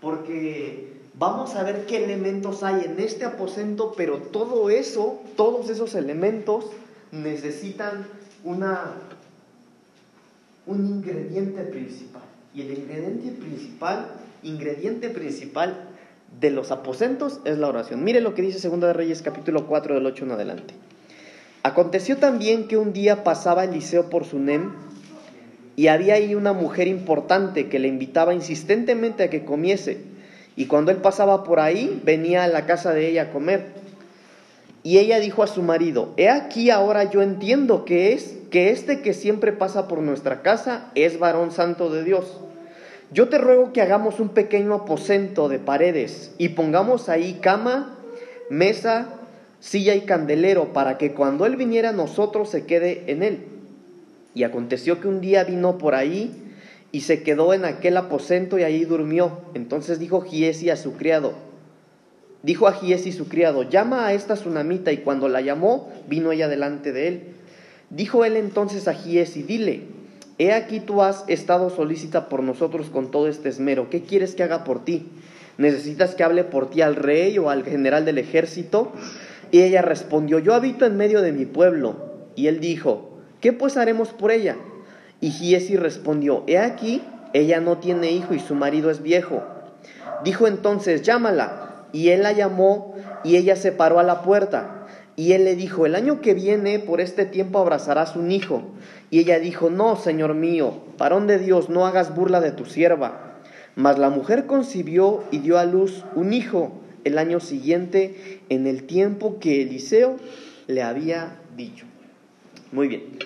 [0.00, 5.94] porque vamos a ver qué elementos hay en este aposento, pero todo eso, todos esos
[5.94, 6.72] elementos
[7.12, 8.04] necesitan
[8.42, 8.94] una,
[10.66, 12.22] un ingrediente principal.
[12.52, 14.08] Y el ingrediente principal,
[14.42, 15.89] ingrediente principal
[16.40, 18.02] de los aposentos es la oración.
[18.02, 20.74] Mire lo que dice 2 de Reyes capítulo 4 del 8 en adelante.
[21.62, 24.72] Aconteció también que un día pasaba Eliseo por Sunem
[25.76, 29.98] y había ahí una mujer importante que le invitaba insistentemente a que comiese.
[30.56, 33.66] Y cuando él pasaba por ahí, venía a la casa de ella a comer.
[34.82, 39.02] Y ella dijo a su marido, he aquí ahora yo entiendo que es que este
[39.02, 42.40] que siempre pasa por nuestra casa es varón santo de Dios.
[43.12, 47.98] Yo te ruego que hagamos un pequeño aposento de paredes y pongamos ahí cama,
[48.50, 49.08] mesa,
[49.58, 53.44] silla y candelero para que cuando él viniera nosotros se quede en él.
[54.32, 56.32] Y aconteció que un día vino por ahí
[56.92, 59.40] y se quedó en aquel aposento y allí durmió.
[59.54, 61.34] Entonces dijo Giesi a su criado,
[62.44, 66.46] dijo a Giesi su criado, llama a esta tsunamita y cuando la llamó vino ella
[66.46, 67.22] delante de él.
[67.90, 69.82] Dijo él entonces a Giesi, dile,
[70.40, 74.42] he aquí tú has estado solícita por nosotros con todo este esmero, ¿qué quieres que
[74.42, 75.06] haga por ti?
[75.58, 78.92] ¿Necesitas que hable por ti al rey o al general del ejército?
[79.50, 81.96] Y ella respondió, yo habito en medio de mi pueblo.
[82.36, 84.56] Y él dijo, ¿qué pues haremos por ella?
[85.20, 87.02] Y Giesi respondió, he aquí,
[87.34, 89.42] ella no tiene hijo y su marido es viejo.
[90.24, 91.84] Dijo entonces, llámala.
[91.92, 94.79] Y él la llamó y ella se paró a la puerta.
[95.20, 98.62] Y él le dijo, el año que viene por este tiempo abrazarás un hijo.
[99.10, 103.36] Y ella dijo, no, Señor mío, varón de Dios, no hagas burla de tu sierva.
[103.76, 106.72] Mas la mujer concibió y dio a luz un hijo
[107.04, 110.16] el año siguiente en el tiempo que Eliseo
[110.66, 111.84] le había dicho.
[112.72, 113.18] Muy bien.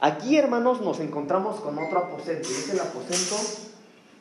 [0.00, 2.48] Aquí, hermanos, nos encontramos con otro aposento.
[2.48, 3.34] Es el aposento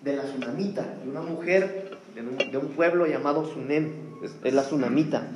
[0.01, 3.91] de la tsunamita, de una mujer de un, pueblo llamado Sunem.
[4.23, 5.27] Es, la tsunamita.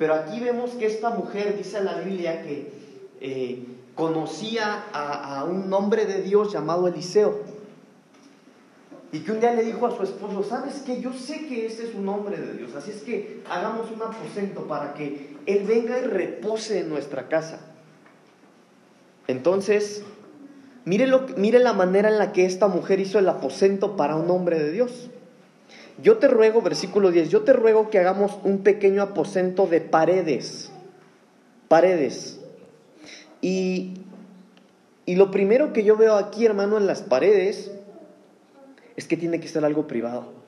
[0.00, 2.72] Pero aquí vemos que esta mujer, dice la Biblia, que
[3.20, 7.42] eh, conocía a, un hombre de Dios llamado Eliseo.
[9.12, 11.02] Y que un día le dijo a su esposo, ¿sabes qué?
[11.02, 14.62] Yo sé que ese es un hombre de Dios, así es que hagamos un aposento
[14.62, 17.60] para que Él venga y repose en nuestra casa.
[19.26, 20.02] Entonces,
[20.86, 24.30] mire, lo, mire la manera en la que esta mujer hizo el aposento para un
[24.30, 25.10] hombre de Dios.
[26.02, 30.70] Yo te ruego, versículo 10, yo te ruego que hagamos un pequeño aposento de paredes,
[31.68, 32.40] paredes.
[33.40, 33.94] Y,
[35.04, 37.70] y lo primero que yo veo aquí, hermano, en las paredes,
[38.96, 40.39] es que tiene que ser algo privado.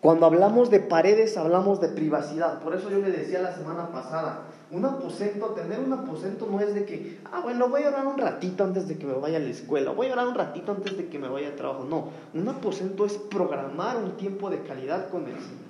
[0.00, 2.60] Cuando hablamos de paredes, hablamos de privacidad.
[2.60, 6.72] Por eso yo le decía la semana pasada, un aposento, tener un aposento no es
[6.72, 9.40] de que, ah, bueno, voy a orar un ratito antes de que me vaya a
[9.40, 11.84] la escuela, voy a orar un ratito antes de que me vaya al trabajo.
[11.84, 15.68] No, un aposento es programar un tiempo de calidad con el Señor,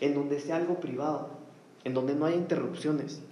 [0.00, 1.28] en donde sea algo privado,
[1.84, 3.22] en donde no haya interrupciones,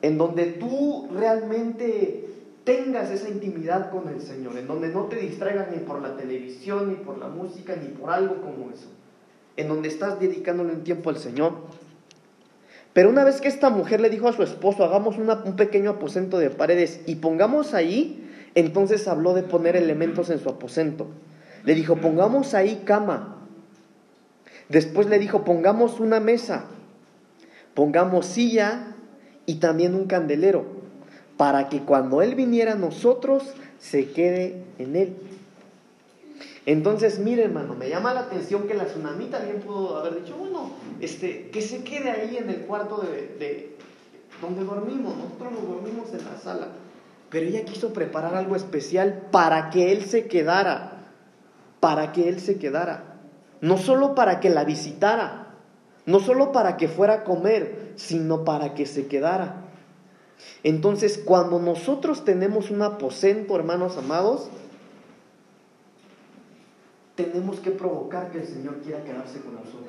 [0.00, 2.33] en donde tú realmente
[2.64, 6.88] tengas esa intimidad con el Señor, en donde no te distraigas ni por la televisión,
[6.88, 8.88] ni por la música, ni por algo como eso,
[9.56, 11.52] en donde estás dedicándole un tiempo al Señor.
[12.94, 16.38] Pero una vez que esta mujer le dijo a su esposo, hagamos un pequeño aposento
[16.38, 21.08] de paredes y pongamos ahí, entonces habló de poner elementos en su aposento.
[21.64, 23.46] Le dijo, pongamos ahí cama.
[24.68, 26.66] Después le dijo, pongamos una mesa,
[27.74, 28.94] pongamos silla
[29.44, 30.73] y también un candelero
[31.36, 33.42] para que cuando Él viniera a nosotros
[33.78, 35.16] se quede en Él.
[36.66, 40.70] Entonces, mire hermano, me llama la atención que la tsunami también pudo haber dicho, bueno,
[41.00, 43.76] este, que se quede ahí en el cuarto de, de
[44.40, 46.68] donde dormimos, nosotros nos dormimos en la sala.
[47.28, 51.04] Pero ella quiso preparar algo especial para que Él se quedara,
[51.80, 53.18] para que Él se quedara,
[53.60, 55.56] no solo para que la visitara,
[56.06, 59.63] no solo para que fuera a comer, sino para que se quedara.
[60.62, 64.48] Entonces, cuando nosotros tenemos un aposento, hermanos amados,
[67.14, 69.84] tenemos que provocar que el Señor quiera quedarse con nosotros.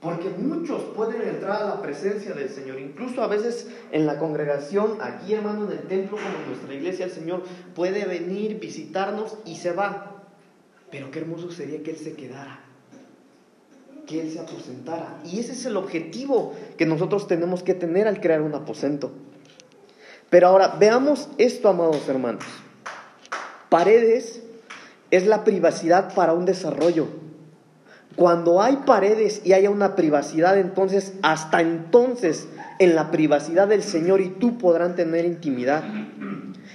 [0.00, 4.96] Porque muchos pueden entrar a la presencia del Señor, incluso a veces en la congregación,
[5.02, 7.42] aquí hermano en el templo, como en nuestra iglesia, el Señor
[7.74, 10.24] puede venir, visitarnos y se va.
[10.90, 12.60] Pero qué hermoso sería que Él se quedara,
[14.18, 15.20] Él se aposentara.
[15.24, 19.12] Y ese es el objetivo que nosotros tenemos que tener al crear un aposento.
[20.30, 22.44] Pero ahora veamos esto, amados hermanos.
[23.68, 24.42] Paredes
[25.10, 27.08] es la privacidad para un desarrollo.
[28.16, 34.20] Cuando hay paredes y haya una privacidad, entonces hasta entonces en la privacidad del Señor
[34.20, 35.84] y tú podrán tener intimidad.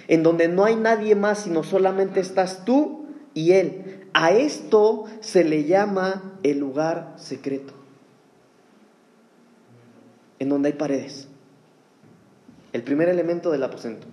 [0.08, 3.95] En donde no hay nadie más, sino solamente estás tú y Él.
[4.18, 7.74] A esto se le llama el lugar secreto.
[10.40, 11.28] En donde hay paredes.
[12.72, 14.08] El primer elemento del aposento.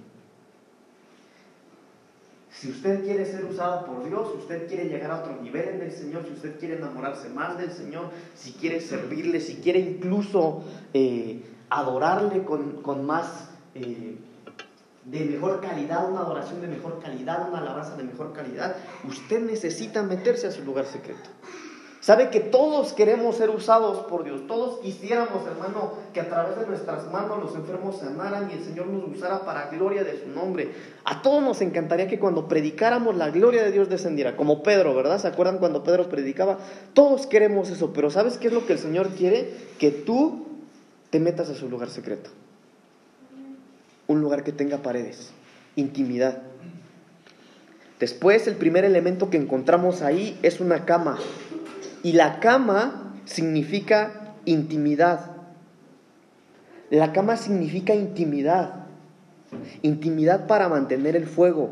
[2.51, 5.83] Si usted quiere ser usado por Dios, si usted quiere llegar a otro nivel en
[5.83, 10.65] el Señor, si usted quiere enamorarse más del Señor, si quiere servirle, si quiere incluso
[10.95, 14.17] eh, adorarle con, más, eh,
[15.05, 18.77] de mejor calidad, una adoración de mejor calidad, una alabanza de mejor calidad,
[19.09, 21.29] usted necesita meterse a su lugar secreto.
[22.03, 24.49] Sabe que todos queremos ser usados por Dios.
[24.49, 28.89] Todos quisiéramos, hermano, que a través de nuestras manos los enfermos sanaran y el Señor
[28.89, 30.73] nos usara para gloria de su nombre.
[31.05, 35.21] A todos nos encantaría que cuando predicáramos la gloria de Dios descendiera, como Pedro, ¿verdad?
[35.21, 36.59] ¿Se acuerdan cuando Pedro predicaba?
[36.93, 39.55] Todos queremos eso, pero ¿sabes qué es lo que el Señor quiere?
[39.79, 40.49] Que tú
[41.11, 42.31] te metas a su lugar secreto.
[44.13, 45.31] Un lugar que tenga paredes,
[45.75, 46.43] intimidad.
[47.99, 51.19] Después, el primer elemento que encontramos ahí es una cama.
[52.03, 55.31] Y la cama significa intimidad.
[56.91, 58.85] La cama significa intimidad.
[59.81, 61.71] Intimidad para mantener el fuego.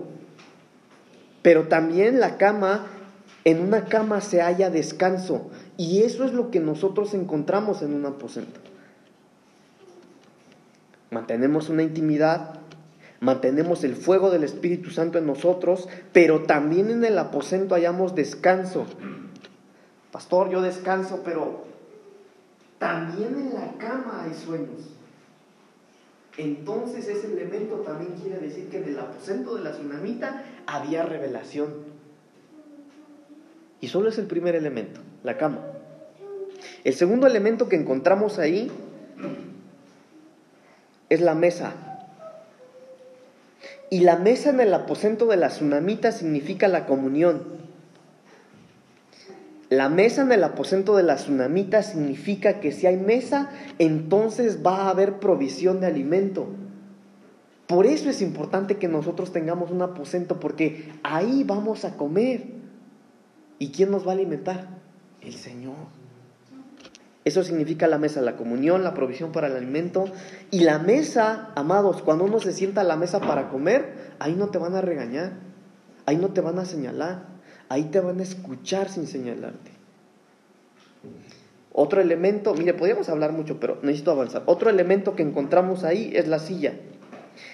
[1.43, 2.87] Pero también la cama,
[3.45, 5.51] en una cama se halla descanso.
[5.77, 8.70] Y eso es lo que nosotros encontramos en un aposento.
[11.11, 12.61] Mantenemos una intimidad,
[13.21, 18.87] mantenemos el fuego del Espíritu Santo en nosotros, pero también en el aposento hallamos descanso.
[20.13, 21.65] Pastor, yo descanso, pero
[22.79, 24.97] también en la cama hay sueños.
[26.37, 31.75] Entonces ese elemento también quiere decir que en el aposento de la tsunamita había revelación.
[33.81, 35.61] Y solo es el primer elemento, la cama.
[36.85, 38.71] El segundo elemento que encontramos ahí
[41.11, 41.75] es la mesa.
[43.91, 47.43] Y la mesa en el aposento de la tsunamita significa la comunión.
[49.69, 54.83] La mesa en el aposento de la tsunamita significa que si hay mesa, entonces va
[54.83, 56.49] a haber provisión de alimento.
[57.67, 62.47] Por eso es importante que nosotros tengamos un aposento, porque ahí vamos a comer.
[63.61, 64.69] ¿Y quién nos va a alimentar?
[65.21, 66.00] El Señor.
[67.31, 70.07] Eso significa la mesa, la comunión, la provisión para el alimento.
[70.51, 74.49] Y la mesa, amados, cuando uno se sienta a la mesa para comer, ahí no
[74.49, 75.35] te van a regañar,
[76.07, 77.27] ahí no te van a señalar,
[77.69, 79.71] ahí te van a escuchar sin señalarte.
[81.73, 84.43] Otro elemento, mire, podríamos hablar mucho, pero necesito avanzar.
[84.47, 86.73] Otro elemento que encontramos ahí es la silla.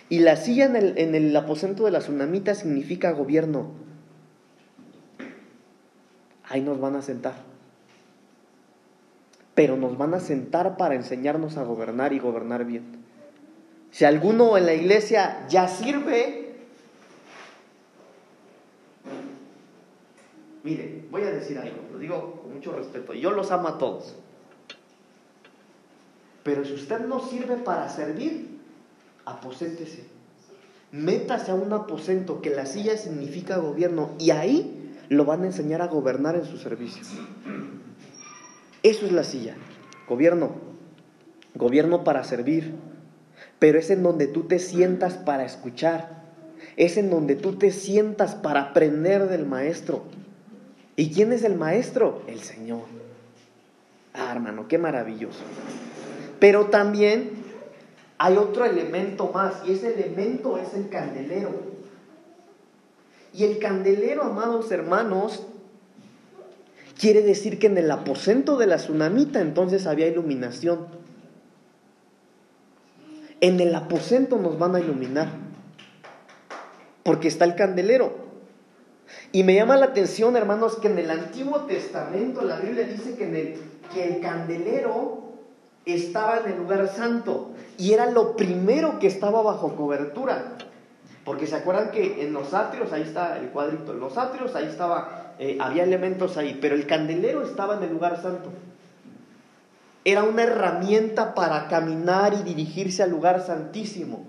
[0.08, 3.72] Y la silla en el, en el aposento de la tsunamita significa gobierno.
[6.48, 7.55] Ahí nos van a sentar.
[9.56, 12.84] Pero nos van a sentar para enseñarnos a gobernar y gobernar bien.
[13.90, 16.46] Si alguno en la iglesia ya sirve,
[20.66, 23.14] Mire, voy a decir algo, lo digo con mucho respeto.
[23.14, 24.16] Yo los amo a todos.
[26.42, 28.58] Pero si usted no sirve para servir,
[29.24, 30.08] aposéntese.
[30.90, 35.82] Métase a un aposento que la silla significa gobierno y ahí lo van a enseñar
[35.82, 37.04] a gobernar en su servicio.
[38.86, 39.56] Eso es la silla.
[40.08, 40.52] Gobierno.
[41.56, 42.72] Gobierno para servir.
[43.58, 46.22] Pero es en donde tú te sientas para escuchar.
[46.76, 50.04] Es en donde tú te sientas para aprender del maestro.
[50.94, 52.22] ¿Y quién es el maestro?
[52.28, 52.84] El Señor.
[54.14, 55.40] Ah, hermano, qué maravilloso.
[56.38, 57.30] Pero también
[58.18, 61.50] hay otro elemento más, y ese elemento es el candelero.
[63.34, 65.44] Y el candelero, amados hermanos,
[66.98, 70.86] quiere decir que en el aposento de la tsunamita entonces había iluminación.
[73.40, 75.28] En el aposento nos van a iluminar,
[77.02, 78.26] porque está el candelero.
[79.32, 83.24] Y me llama la atención, hermanos, que en el Antiguo Testamento la Biblia dice que,
[83.24, 83.60] en el,
[83.92, 85.26] que el candelero
[85.84, 90.56] estaba en el lugar santo y era lo primero que estaba bajo cobertura.
[91.24, 94.66] Porque se acuerdan que en los atrios, ahí está el cuadrito, en los atrios ahí
[94.66, 98.50] estaba, eh, había elementos ahí, pero el candelero estaba en el lugar santo.
[100.04, 104.24] Era una herramienta para caminar y dirigirse al lugar santísimo,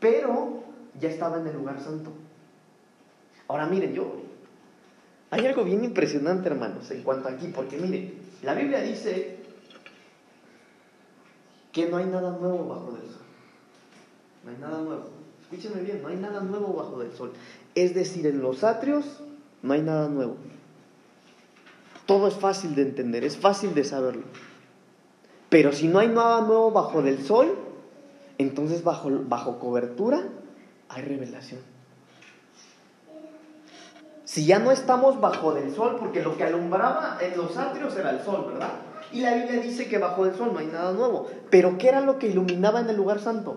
[0.00, 0.62] pero
[1.00, 2.12] ya estaba en el lugar santo.
[3.48, 4.22] Ahora miren, yo,
[5.30, 9.36] hay algo bien impresionante, hermanos, en cuanto aquí, porque miren, la Biblia dice
[11.72, 13.22] que no hay nada nuevo bajo del sol.
[14.44, 15.10] No hay nada nuevo.
[15.42, 17.32] Escúchenme bien, no hay nada nuevo bajo del sol.
[17.74, 19.22] Es decir, en los atrios
[19.64, 20.36] no hay nada nuevo.
[22.04, 24.24] Todo es fácil de entender, es fácil de saberlo.
[25.48, 27.56] Pero si no hay nada nuevo bajo del sol,
[28.36, 30.22] entonces bajo, bajo cobertura
[30.90, 31.60] hay revelación.
[34.26, 38.10] Si ya no estamos bajo del sol, porque lo que alumbraba en los atrios era
[38.10, 38.72] el sol, ¿verdad?
[39.12, 41.26] Y la Biblia dice que bajo del sol no hay nada nuevo.
[41.48, 43.56] Pero ¿qué era lo que iluminaba en el lugar santo?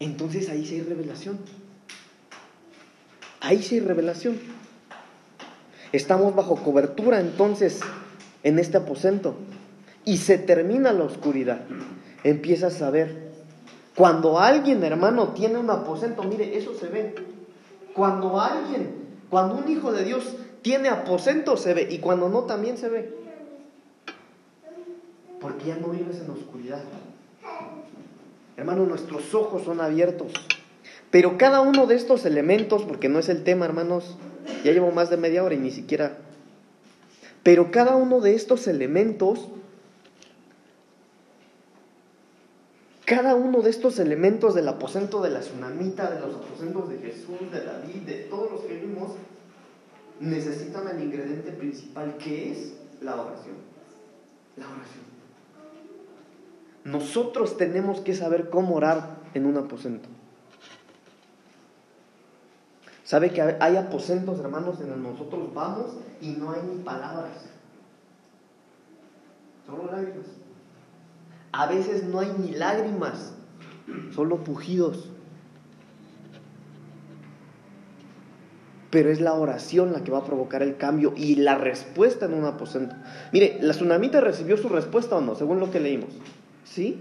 [0.00, 1.38] Entonces ahí sí hay revelación.
[3.40, 4.38] Ahí sí hay revelación.
[5.92, 7.80] Estamos bajo cobertura entonces
[8.42, 9.34] en este aposento.
[10.04, 11.62] Y se termina la oscuridad.
[12.22, 13.30] Empiezas a ver.
[13.94, 17.14] Cuando alguien, hermano, tiene un aposento, mire, eso se ve.
[17.94, 18.94] Cuando alguien,
[19.28, 23.14] cuando un hijo de Dios tiene aposento se ve y cuando no también se ve.
[25.40, 26.82] Porque ya no vives en oscuridad.
[28.56, 30.32] Hermano, nuestros ojos son abiertos.
[31.10, 34.16] Pero cada uno de estos elementos, porque no es el tema, hermanos,
[34.64, 36.18] ya llevo más de media hora y ni siquiera...
[37.42, 39.48] Pero cada uno de estos elementos,
[43.06, 47.50] cada uno de estos elementos del aposento de la tsunamita, de los aposentos de Jesús,
[47.50, 49.12] de David, de todos los que vimos,
[50.20, 53.56] necesitan el ingrediente principal que es la oración.
[54.58, 55.10] La oración.
[56.84, 60.08] Nosotros tenemos que saber cómo orar en un aposento.
[63.10, 67.44] ¿Sabe que hay aposentos, hermanos, en que nosotros vamos y no hay ni palabras?
[69.66, 70.26] Solo lágrimas.
[71.50, 73.32] A veces no hay ni lágrimas,
[74.14, 75.08] solo pujidos.
[78.90, 82.34] pero es la oración la que va a provocar el cambio y la respuesta en
[82.34, 82.94] un aposento.
[83.32, 86.10] Mire, la tsunamita recibió su respuesta o no, según lo que leímos.
[86.64, 87.00] ¿Sí?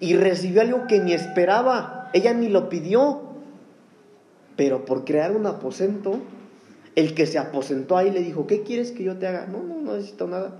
[0.00, 3.29] Y recibió algo que ni esperaba, ella ni lo pidió,
[4.60, 6.20] pero por crear un aposento,
[6.94, 9.46] el que se aposentó ahí le dijo, ¿qué quieres que yo te haga?
[9.46, 10.52] No, no, no necesito nada.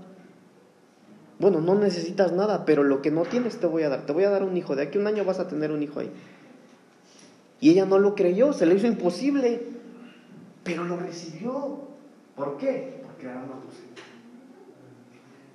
[1.37, 4.07] Bueno, no necesitas nada, pero lo que no tienes te voy a dar.
[4.07, 4.75] Te voy a dar un hijo.
[4.75, 6.09] De aquí a un año vas a tener un hijo ahí.
[7.59, 9.61] Y ella no lo creyó, se le hizo imposible,
[10.63, 11.81] pero lo recibió.
[12.35, 13.03] ¿Por qué?
[13.05, 14.01] Porque era un aposento.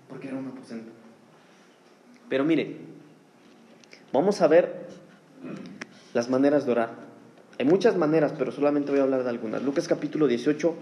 [0.09, 0.93] Porque era un aposento.
[2.29, 2.77] Pero mire,
[4.13, 4.87] vamos a ver
[6.15, 7.06] las maneras de orar.
[7.59, 9.63] Hay muchas maneras, pero solamente voy a hablar de algunas.
[9.63, 10.75] Lucas capítulo 18.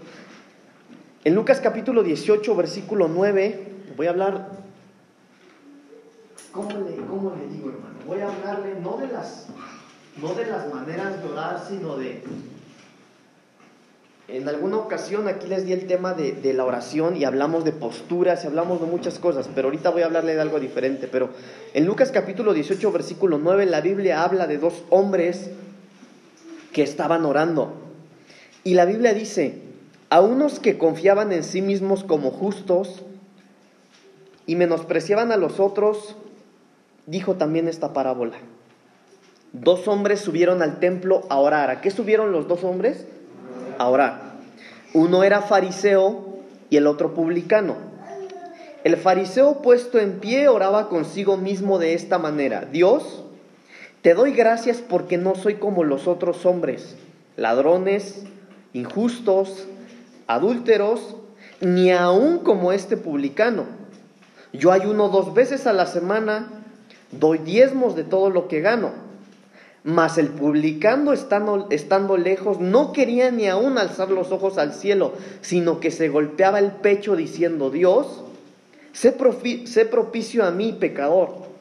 [1.23, 4.49] En Lucas capítulo 18, versículo 9, voy a hablar...
[6.51, 7.95] ¿Cómo le, cómo le digo, hermano?
[8.07, 9.47] Voy a hablarle no de las
[10.21, 12.23] no de las maneras de orar, sino de...
[14.27, 18.43] En alguna ocasión aquí les di el tema de, la oración y hablamos de posturas
[18.43, 21.07] y hablamos de muchas cosas, pero ahorita voy a hablarle de algo diferente.
[21.07, 21.29] Pero
[21.75, 25.51] en Lucas capítulo 18, versículo 9, la Biblia habla de dos hombres
[26.75, 27.73] que estaban orando.
[28.65, 29.61] Y la Biblia dice,
[30.09, 33.01] a unos que confiaban en sí mismos como justos
[34.45, 36.17] y menospreciaban a los otros,
[37.05, 38.35] dijo también esta parábola.
[39.53, 41.69] Dos hombres subieron al templo a orar.
[41.69, 43.05] ¿A qué subieron los dos hombres?
[43.77, 44.33] A orar.
[44.93, 47.77] Uno era fariseo y el otro publicano.
[48.83, 52.65] El fariseo puesto en pie oraba consigo mismo de esta manera.
[52.69, 53.23] Dios,
[54.05, 56.95] te doy gracias porque no soy como los otros hombres,
[57.37, 58.21] ladrones,
[58.71, 59.65] injustos,
[60.27, 61.15] adúlteros,
[61.59, 63.65] ni aun como este publicano.
[64.53, 66.51] Yo ayuno dos veces a la semana,
[67.13, 68.91] doy diezmos de todo lo que gano.
[69.83, 75.13] Mas el publicano estando, estando, lejos no quería ni aún alzar los ojos al cielo,
[75.41, 78.23] sino que se golpeaba el pecho diciendo, Dios,
[78.93, 81.54] sé, propicio a mí, pecador.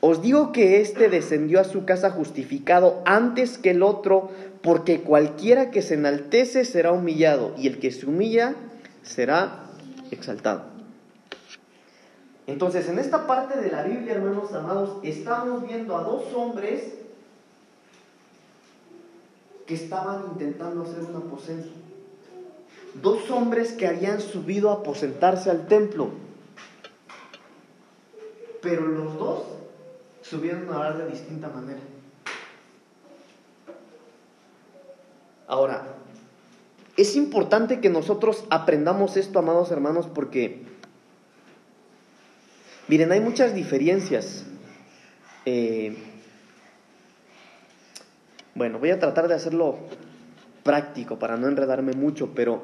[0.00, 4.30] Os digo que éste descendió a su casa justificado antes que el otro,
[4.62, 8.54] porque cualquiera que se enaltece será humillado, y el que se humilla
[9.02, 9.64] será
[10.10, 10.62] exaltado.
[12.46, 16.94] Entonces, en esta parte de la Biblia, hermanos amados, estamos viendo a dos hombres
[19.66, 21.68] que estaban intentando hacer un aposento.
[23.02, 26.08] Dos hombres que habían subido a aposentarse al templo.
[28.62, 29.57] Pero los dos
[30.28, 31.80] subieron a orar de distinta manera.
[35.46, 35.86] Ahora,
[36.96, 40.62] es importante que nosotros aprendamos esto, amados hermanos, porque,
[42.88, 44.44] miren, hay muchas diferencias.
[45.46, 45.96] Eh,
[48.54, 49.78] bueno, voy a tratar de hacerlo
[50.64, 52.62] práctico para no enredarme mucho, pero,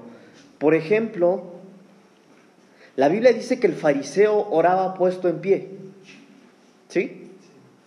[0.59, 1.55] por ejemplo,
[2.97, 5.71] la Biblia dice que el fariseo oraba puesto en pie.
[6.89, 7.24] ¿Sí?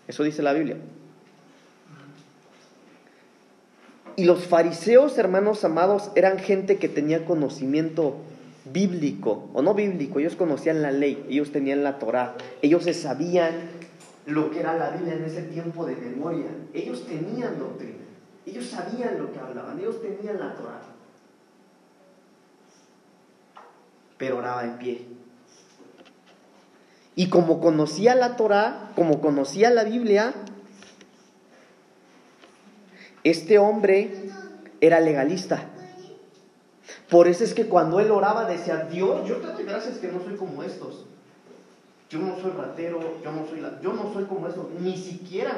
[0.08, 0.78] Eso dice la Biblia.
[4.16, 8.16] Y los fariseos, hermanos amados, eran gente que tenía conocimiento
[8.74, 13.54] bíblico, o no bíblico, ellos conocían la ley, ellos tenían la Torah, ellos se sabían
[14.26, 18.04] lo que era la Biblia en ese tiempo de memoria, ellos tenían doctrina,
[18.46, 20.82] ellos sabían lo que hablaban, ellos tenían la Torah.
[24.18, 25.17] Pero oraba en pie.
[27.18, 30.36] Y como conocía la Torah, como conocía la Biblia,
[33.24, 34.30] este hombre
[34.82, 35.68] era legalista.
[37.10, 40.24] Por eso es que cuando él oraba decía, Dios, yo te doy gracias que no
[40.24, 41.06] soy como estos.
[42.12, 45.54] Yo no soy ratero, yo no soy, la, yo no soy como estos, ni siquiera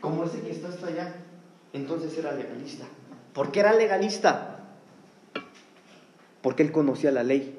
[0.00, 1.14] como ese que está hasta allá.
[1.72, 2.86] Entonces era legalista.
[3.32, 4.64] ¿Por qué era legalista?
[6.42, 7.57] Porque él conocía la ley.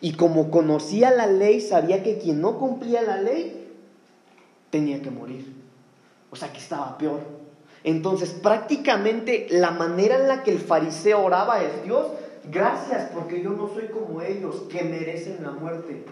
[0.00, 3.66] Y como conocía la ley, sabía que quien no cumplía la ley
[4.70, 5.54] tenía que morir.
[6.30, 7.20] O sea que estaba peor.
[7.84, 12.06] Entonces prácticamente la manera en la que el fariseo oraba es, Dios,
[12.50, 16.04] gracias porque yo no soy como ellos, que merecen la muerte.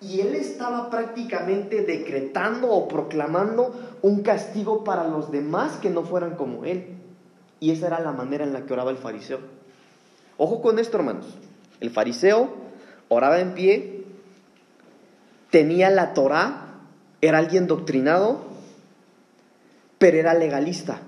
[0.00, 3.72] Y él estaba prácticamente decretando o proclamando
[4.02, 6.96] un castigo para los demás que no fueran como él.
[7.60, 9.38] Y esa era la manera en la que oraba el fariseo.
[10.38, 11.26] Ojo con esto, hermanos.
[11.82, 12.48] El fariseo
[13.08, 14.04] oraba en pie,
[15.50, 16.78] tenía la Torah,
[17.20, 18.44] era alguien doctrinado,
[19.98, 21.00] pero era legalista.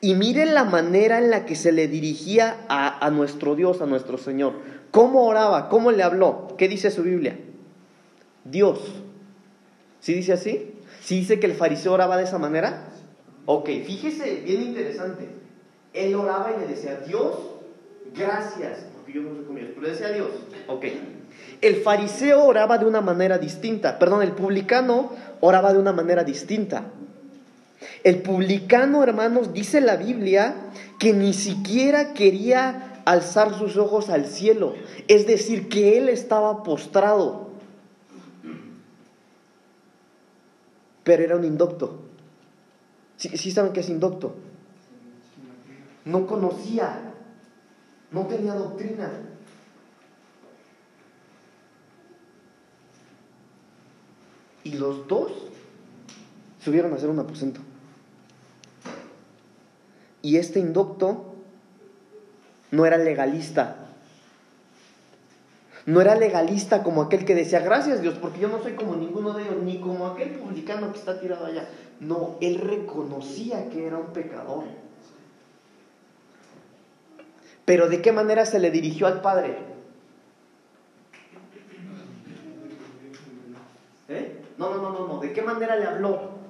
[0.00, 4.18] Y miren la manera en la que se le dirigía a, nuestro Dios, a nuestro
[4.18, 4.52] Señor.
[4.92, 5.68] ¿Cómo oraba?
[5.68, 6.54] ¿Cómo le habló?
[6.56, 7.36] ¿Qué dice su Biblia?
[8.44, 8.78] Dios.
[9.98, 10.74] ¿Sí dice así?
[11.00, 12.84] ¿Sí dice que el fariseo oraba de esa manera?
[13.46, 15.26] Ok, fíjese, bien interesante.
[15.92, 17.34] Él oraba y le decía, Dios,
[18.14, 18.91] gracias.
[19.12, 20.30] Yo no cómo pero decía Dios.
[20.68, 20.86] Ok.
[21.60, 23.98] El fariseo oraba de una manera distinta.
[23.98, 26.84] Perdón, el publicano oraba de una manera distinta.
[28.04, 30.54] El publicano, hermanos, dice la Biblia
[30.98, 34.74] que ni siquiera quería alzar sus ojos al cielo,
[35.08, 37.50] es decir, que él estaba postrado,
[41.02, 42.00] pero era un indocto.
[43.16, 44.34] ¿Sí, saben qué es indocto?
[46.04, 47.11] No conocía,
[48.12, 49.10] no tenía doctrina.
[54.64, 55.32] Y los dos
[56.60, 57.60] subieron a hacer un aposento.
[60.20, 61.34] Y este inducto
[62.70, 63.76] no era legalista.
[65.84, 69.32] No era legalista como aquel que decía, gracias Dios, porque yo no soy como ninguno
[69.32, 71.68] de ellos, ni como aquel publicano que está tirado allá.
[71.98, 74.64] No, él reconocía que era un pecador.
[77.64, 79.56] Pero ¿de qué manera se le dirigió al Padre?
[84.08, 84.42] ¿Eh?
[84.58, 85.20] No, no, no, no, no.
[85.20, 86.42] ¿De qué manera le habló?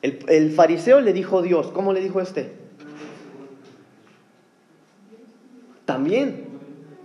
[0.00, 2.52] El, fariseo le dijo Dios, ¿cómo le dijo este?
[5.84, 6.46] También,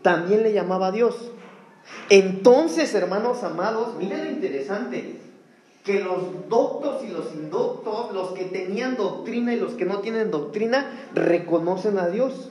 [0.02, 1.32] también le llamaba a Dios.
[2.10, 5.20] Entonces, hermanos amados, miren lo interesante,
[5.84, 10.32] que los doctos y los indoctos, los que tenían doctrina y los que no tienen
[10.32, 12.50] doctrina, reconocen a Dios.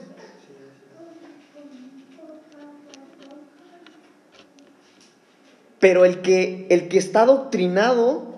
[5.79, 8.33] Pero el que, el que está doctrinado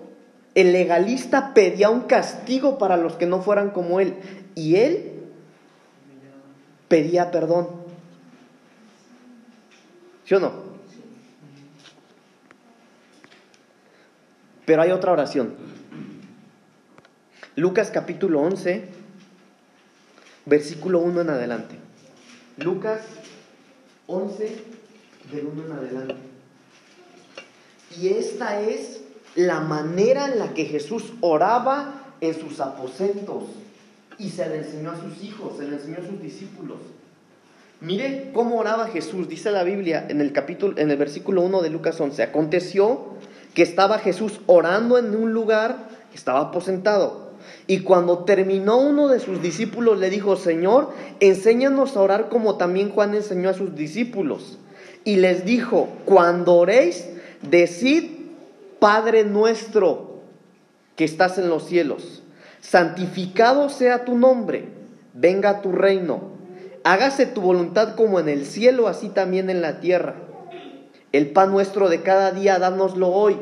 [0.56, 4.14] el legalista pedía un castigo para los que no fueran como él.
[4.54, 5.12] Y él
[6.88, 7.68] pedía perdón.
[10.24, 10.65] ¿Sí o no?
[14.66, 15.54] Pero hay otra oración.
[17.54, 18.84] Lucas capítulo 11,
[20.44, 21.76] versículo 1 en adelante.
[22.58, 23.00] Lucas
[24.08, 24.56] 11,
[25.32, 26.14] del 1 en adelante.
[27.98, 29.00] Y esta es
[29.36, 33.44] la manera en la que Jesús oraba en sus aposentos
[34.18, 36.78] y se le enseñó a sus hijos, se le enseñó a sus discípulos.
[37.80, 41.70] Mire cómo oraba Jesús, dice la Biblia en el capítulo en el versículo 1 de
[41.70, 42.22] Lucas 11.
[42.22, 43.16] Aconteció
[43.56, 47.30] que estaba Jesús orando en un lugar estaba aposentado.
[47.66, 50.90] Y cuando terminó uno de sus discípulos le dijo, Señor,
[51.20, 54.58] enséñanos a orar como también Juan enseñó a sus discípulos.
[55.04, 57.08] Y les dijo, cuando oréis,
[57.40, 58.10] decid,
[58.78, 60.20] Padre nuestro
[60.94, 62.22] que estás en los cielos,
[62.60, 64.68] santificado sea tu nombre,
[65.14, 66.24] venga tu reino,
[66.84, 70.25] hágase tu voluntad como en el cielo, así también en la tierra.
[71.16, 73.38] El pan nuestro de cada día, dánoslo hoy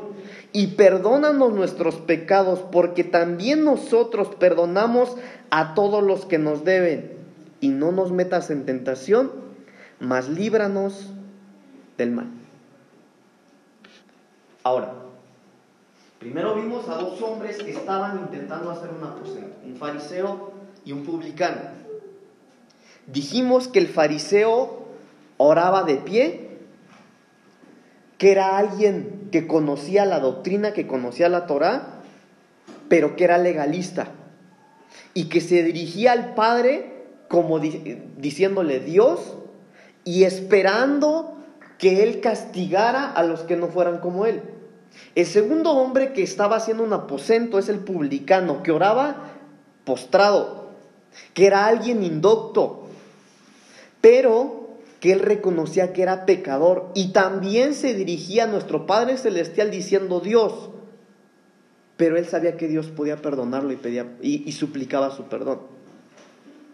[0.52, 5.16] y perdónanos nuestros pecados, porque también nosotros perdonamos
[5.50, 7.10] a todos los que nos deben.
[7.58, 9.32] Y no nos metas en tentación,
[9.98, 11.10] mas líbranos
[11.98, 12.28] del mal.
[14.62, 14.92] Ahora,
[16.20, 20.52] primero vimos a dos hombres que estaban intentando hacer una aposento, un fariseo
[20.84, 21.62] y un publicano.
[23.08, 24.84] Dijimos que el fariseo
[25.38, 26.43] oraba de pie
[28.24, 32.00] que era alguien que conocía la doctrina, que conocía la Torá,
[32.88, 34.12] pero que era legalista
[35.12, 39.36] y que se dirigía al Padre como diciéndole Dios
[40.04, 41.36] y esperando
[41.76, 44.40] que Él castigara a los que no fueran como Él.
[45.14, 49.32] El segundo hombre que estaba haciendo un aposento es el publicano, que oraba
[49.84, 50.70] postrado,
[51.34, 52.86] que era alguien indocto,
[54.00, 54.63] pero
[55.04, 60.18] que él reconocía que era pecador y también se dirigía a nuestro Padre Celestial diciendo
[60.20, 60.70] Dios,
[61.98, 65.60] pero él sabía que Dios podía perdonarlo y, pedía, y, y suplicaba su perdón.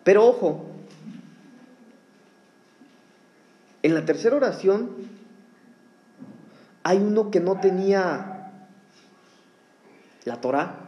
[0.04, 0.64] Pero ojo,
[3.82, 4.90] en la tercera oración
[6.84, 8.52] hay uno que no tenía
[10.24, 10.84] la Torah,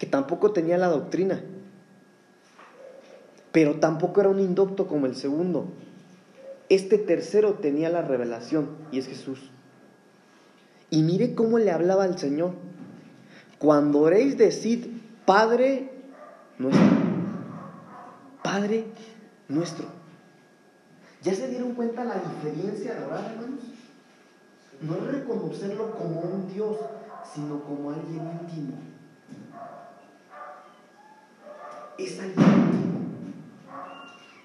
[0.00, 1.40] que tampoco tenía la doctrina
[3.52, 5.68] pero tampoco era un inducto como el segundo.
[6.68, 9.50] Este tercero tenía la revelación y es Jesús.
[10.90, 12.52] Y mire cómo le hablaba al Señor.
[13.58, 14.86] Cuando oréis, decid,
[15.24, 15.90] Padre
[16.58, 16.86] nuestro.
[18.42, 18.84] Padre
[19.48, 19.86] nuestro.
[21.22, 23.60] ¿Ya se dieron cuenta la diferencia de orar, hermanos?
[24.80, 26.76] No es reconocerlo como un Dios,
[27.34, 28.74] sino como alguien íntimo.
[31.98, 32.67] Es alguien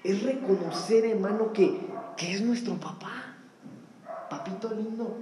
[0.04, 1.80] es reconocer, hermano, que,
[2.16, 3.34] que es nuestro papá.
[4.28, 5.16] Papito lindo,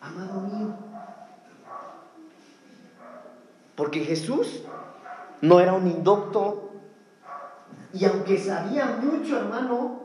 [0.00, 0.74] amado mío.
[3.74, 4.62] Porque Jesús
[5.40, 6.70] no era un indocto.
[7.94, 10.02] Y aunque sabía mucho, hermano,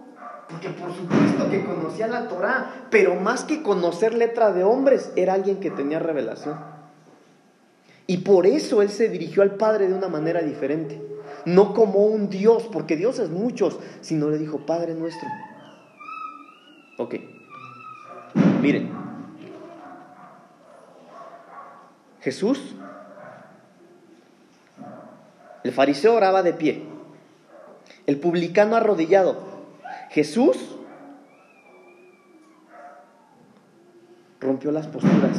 [0.49, 5.33] porque por supuesto que conocía la Torah, pero más que conocer letra de hombres, era
[5.33, 6.57] alguien que tenía revelación.
[8.07, 11.16] Y por eso él se dirigió al Padre de una manera diferente
[11.47, 15.29] no como un Dios, porque Dios es muchos, sino le dijo, Padre nuestro.
[16.97, 17.15] Ok,
[18.61, 18.91] miren,
[22.19, 22.75] Jesús,
[25.63, 26.83] el fariseo oraba de pie,
[28.07, 29.37] el publicano arrodillado,
[30.09, 30.57] Jesús
[34.41, 35.37] rompió las posturas.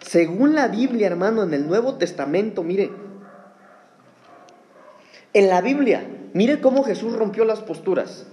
[0.00, 2.90] Según la Biblia, hermano, en el Nuevo Testamento, mire,
[5.34, 8.26] en la Biblia, mire cómo Jesús rompió las posturas.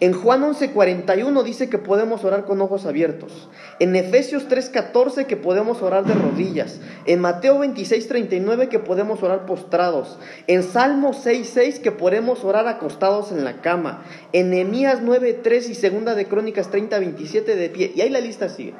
[0.00, 3.50] En Juan 11:41 dice que podemos orar con ojos abiertos.
[3.80, 6.80] En Efesios 3:14 que podemos orar de rodillas.
[7.04, 10.18] En Mateo 26:39 que podemos orar postrados.
[10.46, 14.02] En Salmo 6:6 que podemos orar acostados en la cama.
[14.32, 17.92] En Nehemías 9:3 y Segunda de Crónicas 30:27 de pie.
[17.94, 18.74] Y ahí la lista sigue.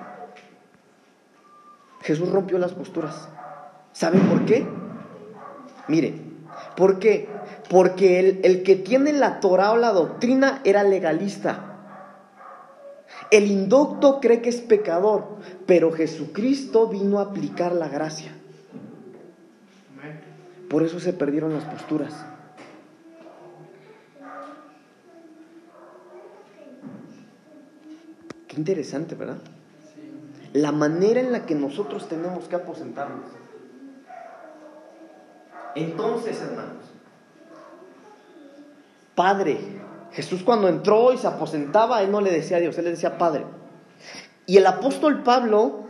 [2.01, 3.29] Jesús rompió las posturas.
[3.93, 4.67] ¿Sabe por qué?
[5.87, 6.30] Mire,
[6.81, 7.29] ¿por qué?
[7.69, 11.67] Porque el, que tiene la Torah o la doctrina era legalista.
[13.31, 18.33] El inducto cree que es pecador, pero Jesucristo vino a aplicar la gracia.
[20.71, 22.15] Por eso se perdieron las posturas.
[28.49, 29.39] Qué interesante, ¿verdad?
[30.55, 33.40] La manera en la que nosotros tenemos que aposentarnos.
[35.75, 36.85] Entonces, hermanos,
[39.15, 39.59] Padre.
[40.13, 43.17] Jesús cuando entró y se aposentaba, él no le decía a Dios, él le decía
[43.17, 43.45] Padre.
[44.47, 45.85] Y el apóstol Pablo,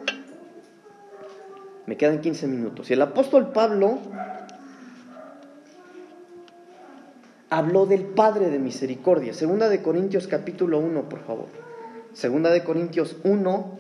[1.87, 3.99] me quedan 15 minutos, y el apóstol Pablo
[7.49, 9.33] habló del Padre de misericordia.
[9.33, 11.47] Segunda de Corintios capítulo 1, por favor.
[12.13, 13.79] Segunda de Corintios 1,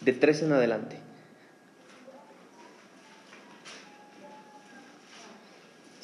[0.00, 1.05] de 3 en adelante.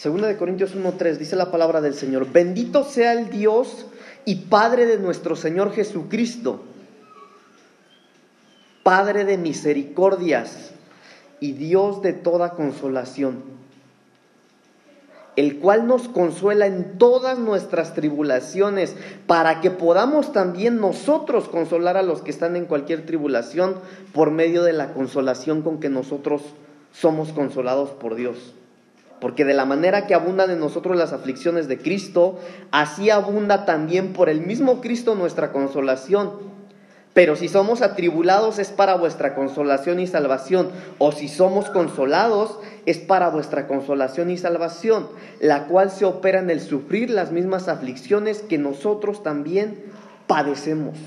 [0.02, 3.86] Segunda de Corintios 1.3 dice la palabra del Señor, bendito sea el Dios
[4.24, 6.60] y Padre de nuestro Señor Jesucristo,
[8.82, 10.72] Padre de misericordias
[11.38, 13.44] y Dios de toda consolación,
[15.36, 18.96] el cual nos consuela en todas nuestras tribulaciones,
[19.28, 23.76] para que podamos también nosotros consolar a los que están en cualquier tribulación
[24.12, 26.42] por medio de la consolación con que nosotros
[26.90, 28.54] somos consolados por Dios.
[29.22, 32.40] Porque de la manera que abundan en nosotros las aflicciones de Cristo,
[32.72, 36.32] así abunda también por el mismo Cristo nuestra consolación.
[37.14, 42.98] Pero si somos atribulados es para vuestra consolación y salvación, o si somos consolados es
[42.98, 45.08] para vuestra consolación y salvación,
[45.38, 49.84] la cual se opera en el sufrir las mismas aflicciones que nosotros también
[50.26, 50.98] padecemos.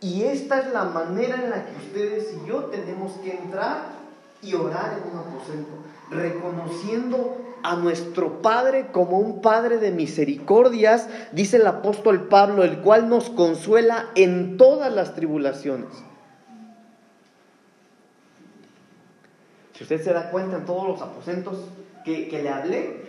[0.00, 3.98] Y esta es la manera en la que ustedes y yo tenemos que entrar
[4.40, 5.72] y orar en un aposento,
[6.10, 13.08] reconociendo a nuestro Padre como un Padre de misericordias, dice el apóstol Pablo, el cual
[13.08, 15.88] nos consuela en todas las tribulaciones.
[19.74, 21.58] Si usted se da cuenta en todos los aposentos
[22.04, 23.04] que, que le hablé,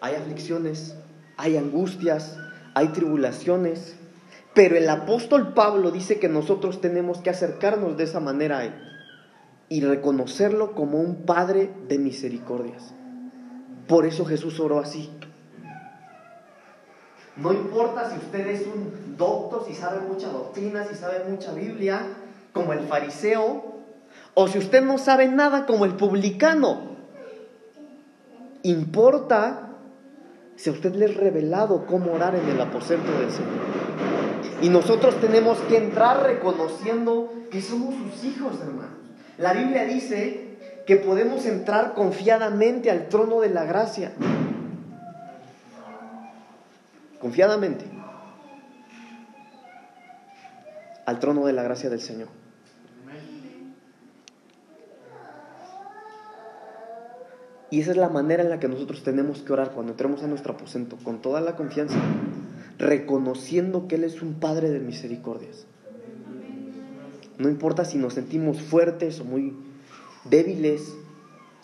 [0.00, 0.94] hay aflicciones,
[1.36, 2.36] hay angustias,
[2.74, 3.96] hay tribulaciones,
[4.52, 8.93] pero el apóstol Pablo dice que nosotros tenemos que acercarnos de esa manera a Él
[9.68, 12.94] y reconocerlo como un Padre de misericordias.
[13.86, 15.10] Por eso Jesús oró así.
[17.36, 22.00] No importa si usted es un doctor, si sabe mucha doctrina, si sabe mucha Biblia,
[22.52, 23.74] como el fariseo,
[24.34, 26.94] o si usted no sabe nada como el publicano.
[28.62, 29.70] Importa
[30.56, 33.50] si a usted le es revelado cómo orar en el aposento del Señor.
[34.62, 39.03] Y nosotros tenemos que entrar reconociendo que somos sus hijos, hermanos.
[39.38, 40.56] La Biblia dice
[40.86, 44.12] que podemos entrar confiadamente al trono de la gracia.
[47.20, 47.84] Confiadamente.
[51.06, 52.28] Al trono de la gracia del Señor.
[57.70, 60.28] Y esa es la manera en la que nosotros tenemos que orar cuando entremos a
[60.28, 61.96] nuestro aposento, con toda la confianza
[62.78, 65.66] reconociendo que Él es un Padre de misericordias.
[67.38, 69.56] No importa si nos sentimos fuertes o muy
[70.24, 70.94] débiles,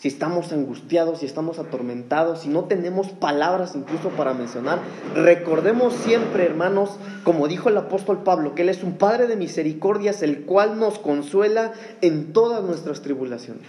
[0.01, 4.79] si estamos angustiados, si estamos atormentados, si no tenemos palabras incluso para mencionar,
[5.13, 10.23] recordemos siempre, hermanos, como dijo el apóstol Pablo, que Él es un Padre de misericordias,
[10.23, 13.67] el cual nos consuela en todas nuestras tribulaciones.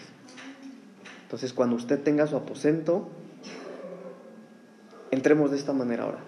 [1.25, 3.09] Entonces, cuando usted tenga su aposento,
[5.11, 6.21] entremos de esta manera ahora.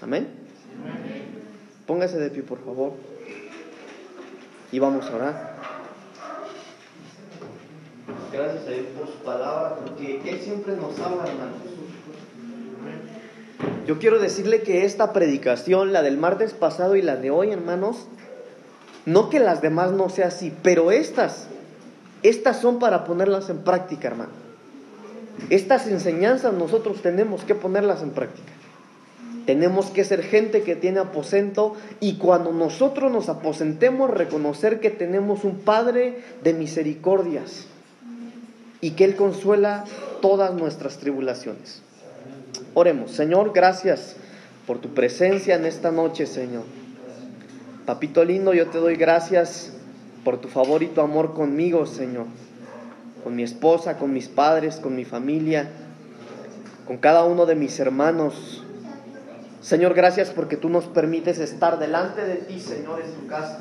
[0.00, 0.28] Amén.
[1.86, 2.92] Póngase de pie, por favor.
[4.72, 5.52] Y vamos a orar.
[8.32, 11.58] Gracias a Dios por su palabra, porque Él siempre nos habla, hermanos.
[13.86, 18.06] Yo quiero decirle que esta predicación, la del martes pasado y la de hoy, hermanos,
[19.04, 21.48] no que las demás no sea así, pero estas,
[22.22, 24.30] estas son para ponerlas en práctica, hermano.
[25.50, 28.52] Estas enseñanzas nosotros tenemos que ponerlas en práctica.
[29.46, 35.44] Tenemos que ser gente que tiene aposento y cuando nosotros nos aposentemos reconocer que tenemos
[35.44, 37.66] un Padre de misericordias
[38.80, 39.84] y que Él consuela
[40.20, 41.82] todas nuestras tribulaciones.
[42.74, 44.16] Oremos, Señor, gracias
[44.66, 46.64] por tu presencia en esta noche, Señor.
[47.84, 49.72] Papito lindo, yo te doy gracias
[50.24, 52.26] por tu favor y tu amor conmigo, Señor.
[53.24, 55.68] Con mi esposa, con mis padres, con mi familia,
[56.86, 58.61] con cada uno de mis hermanos
[59.62, 63.60] Señor, gracias porque tú nos permites estar delante de ti, Señor, en tu casa.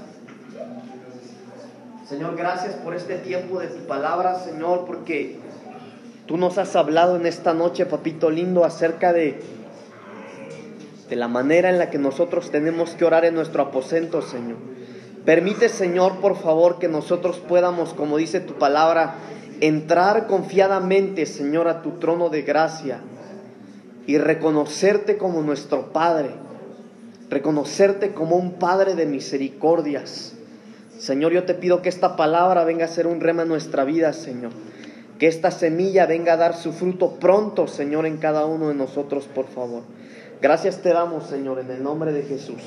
[2.10, 5.38] Señor, gracias por este tiempo de tu palabra, Señor, porque
[6.26, 9.42] tú nos has hablado en esta noche, papito lindo, acerca de,
[11.08, 14.58] de la manera en la que nosotros tenemos que orar en nuestro aposento, Señor.
[15.24, 19.14] Permite, Señor, por favor, que nosotros podamos, como dice tu palabra,
[19.60, 23.02] entrar confiadamente, Señor, a tu trono de gracia
[24.08, 26.32] y reconocerte como nuestro Padre,
[27.30, 30.34] reconocerte como un Padre de misericordias.
[30.98, 34.14] Señor, yo te pido que esta palabra venga a ser un rema en nuestra vida,
[34.14, 34.52] Señor.
[35.18, 39.26] Que esta semilla venga a dar su fruto pronto, Señor, en cada uno de nosotros,
[39.26, 39.84] por favor.
[40.42, 42.62] Gracias te damos, Señor, en el nombre de Jesús.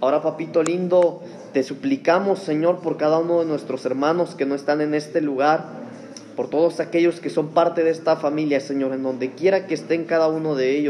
[0.00, 1.22] Ahora, papito lindo,
[1.52, 5.83] te suplicamos, Señor, por cada uno de nuestros hermanos que no están en este lugar
[6.34, 10.04] por todos aquellos que son parte de esta familia, Señor, en donde quiera que estén
[10.04, 10.84] cada uno de ellos.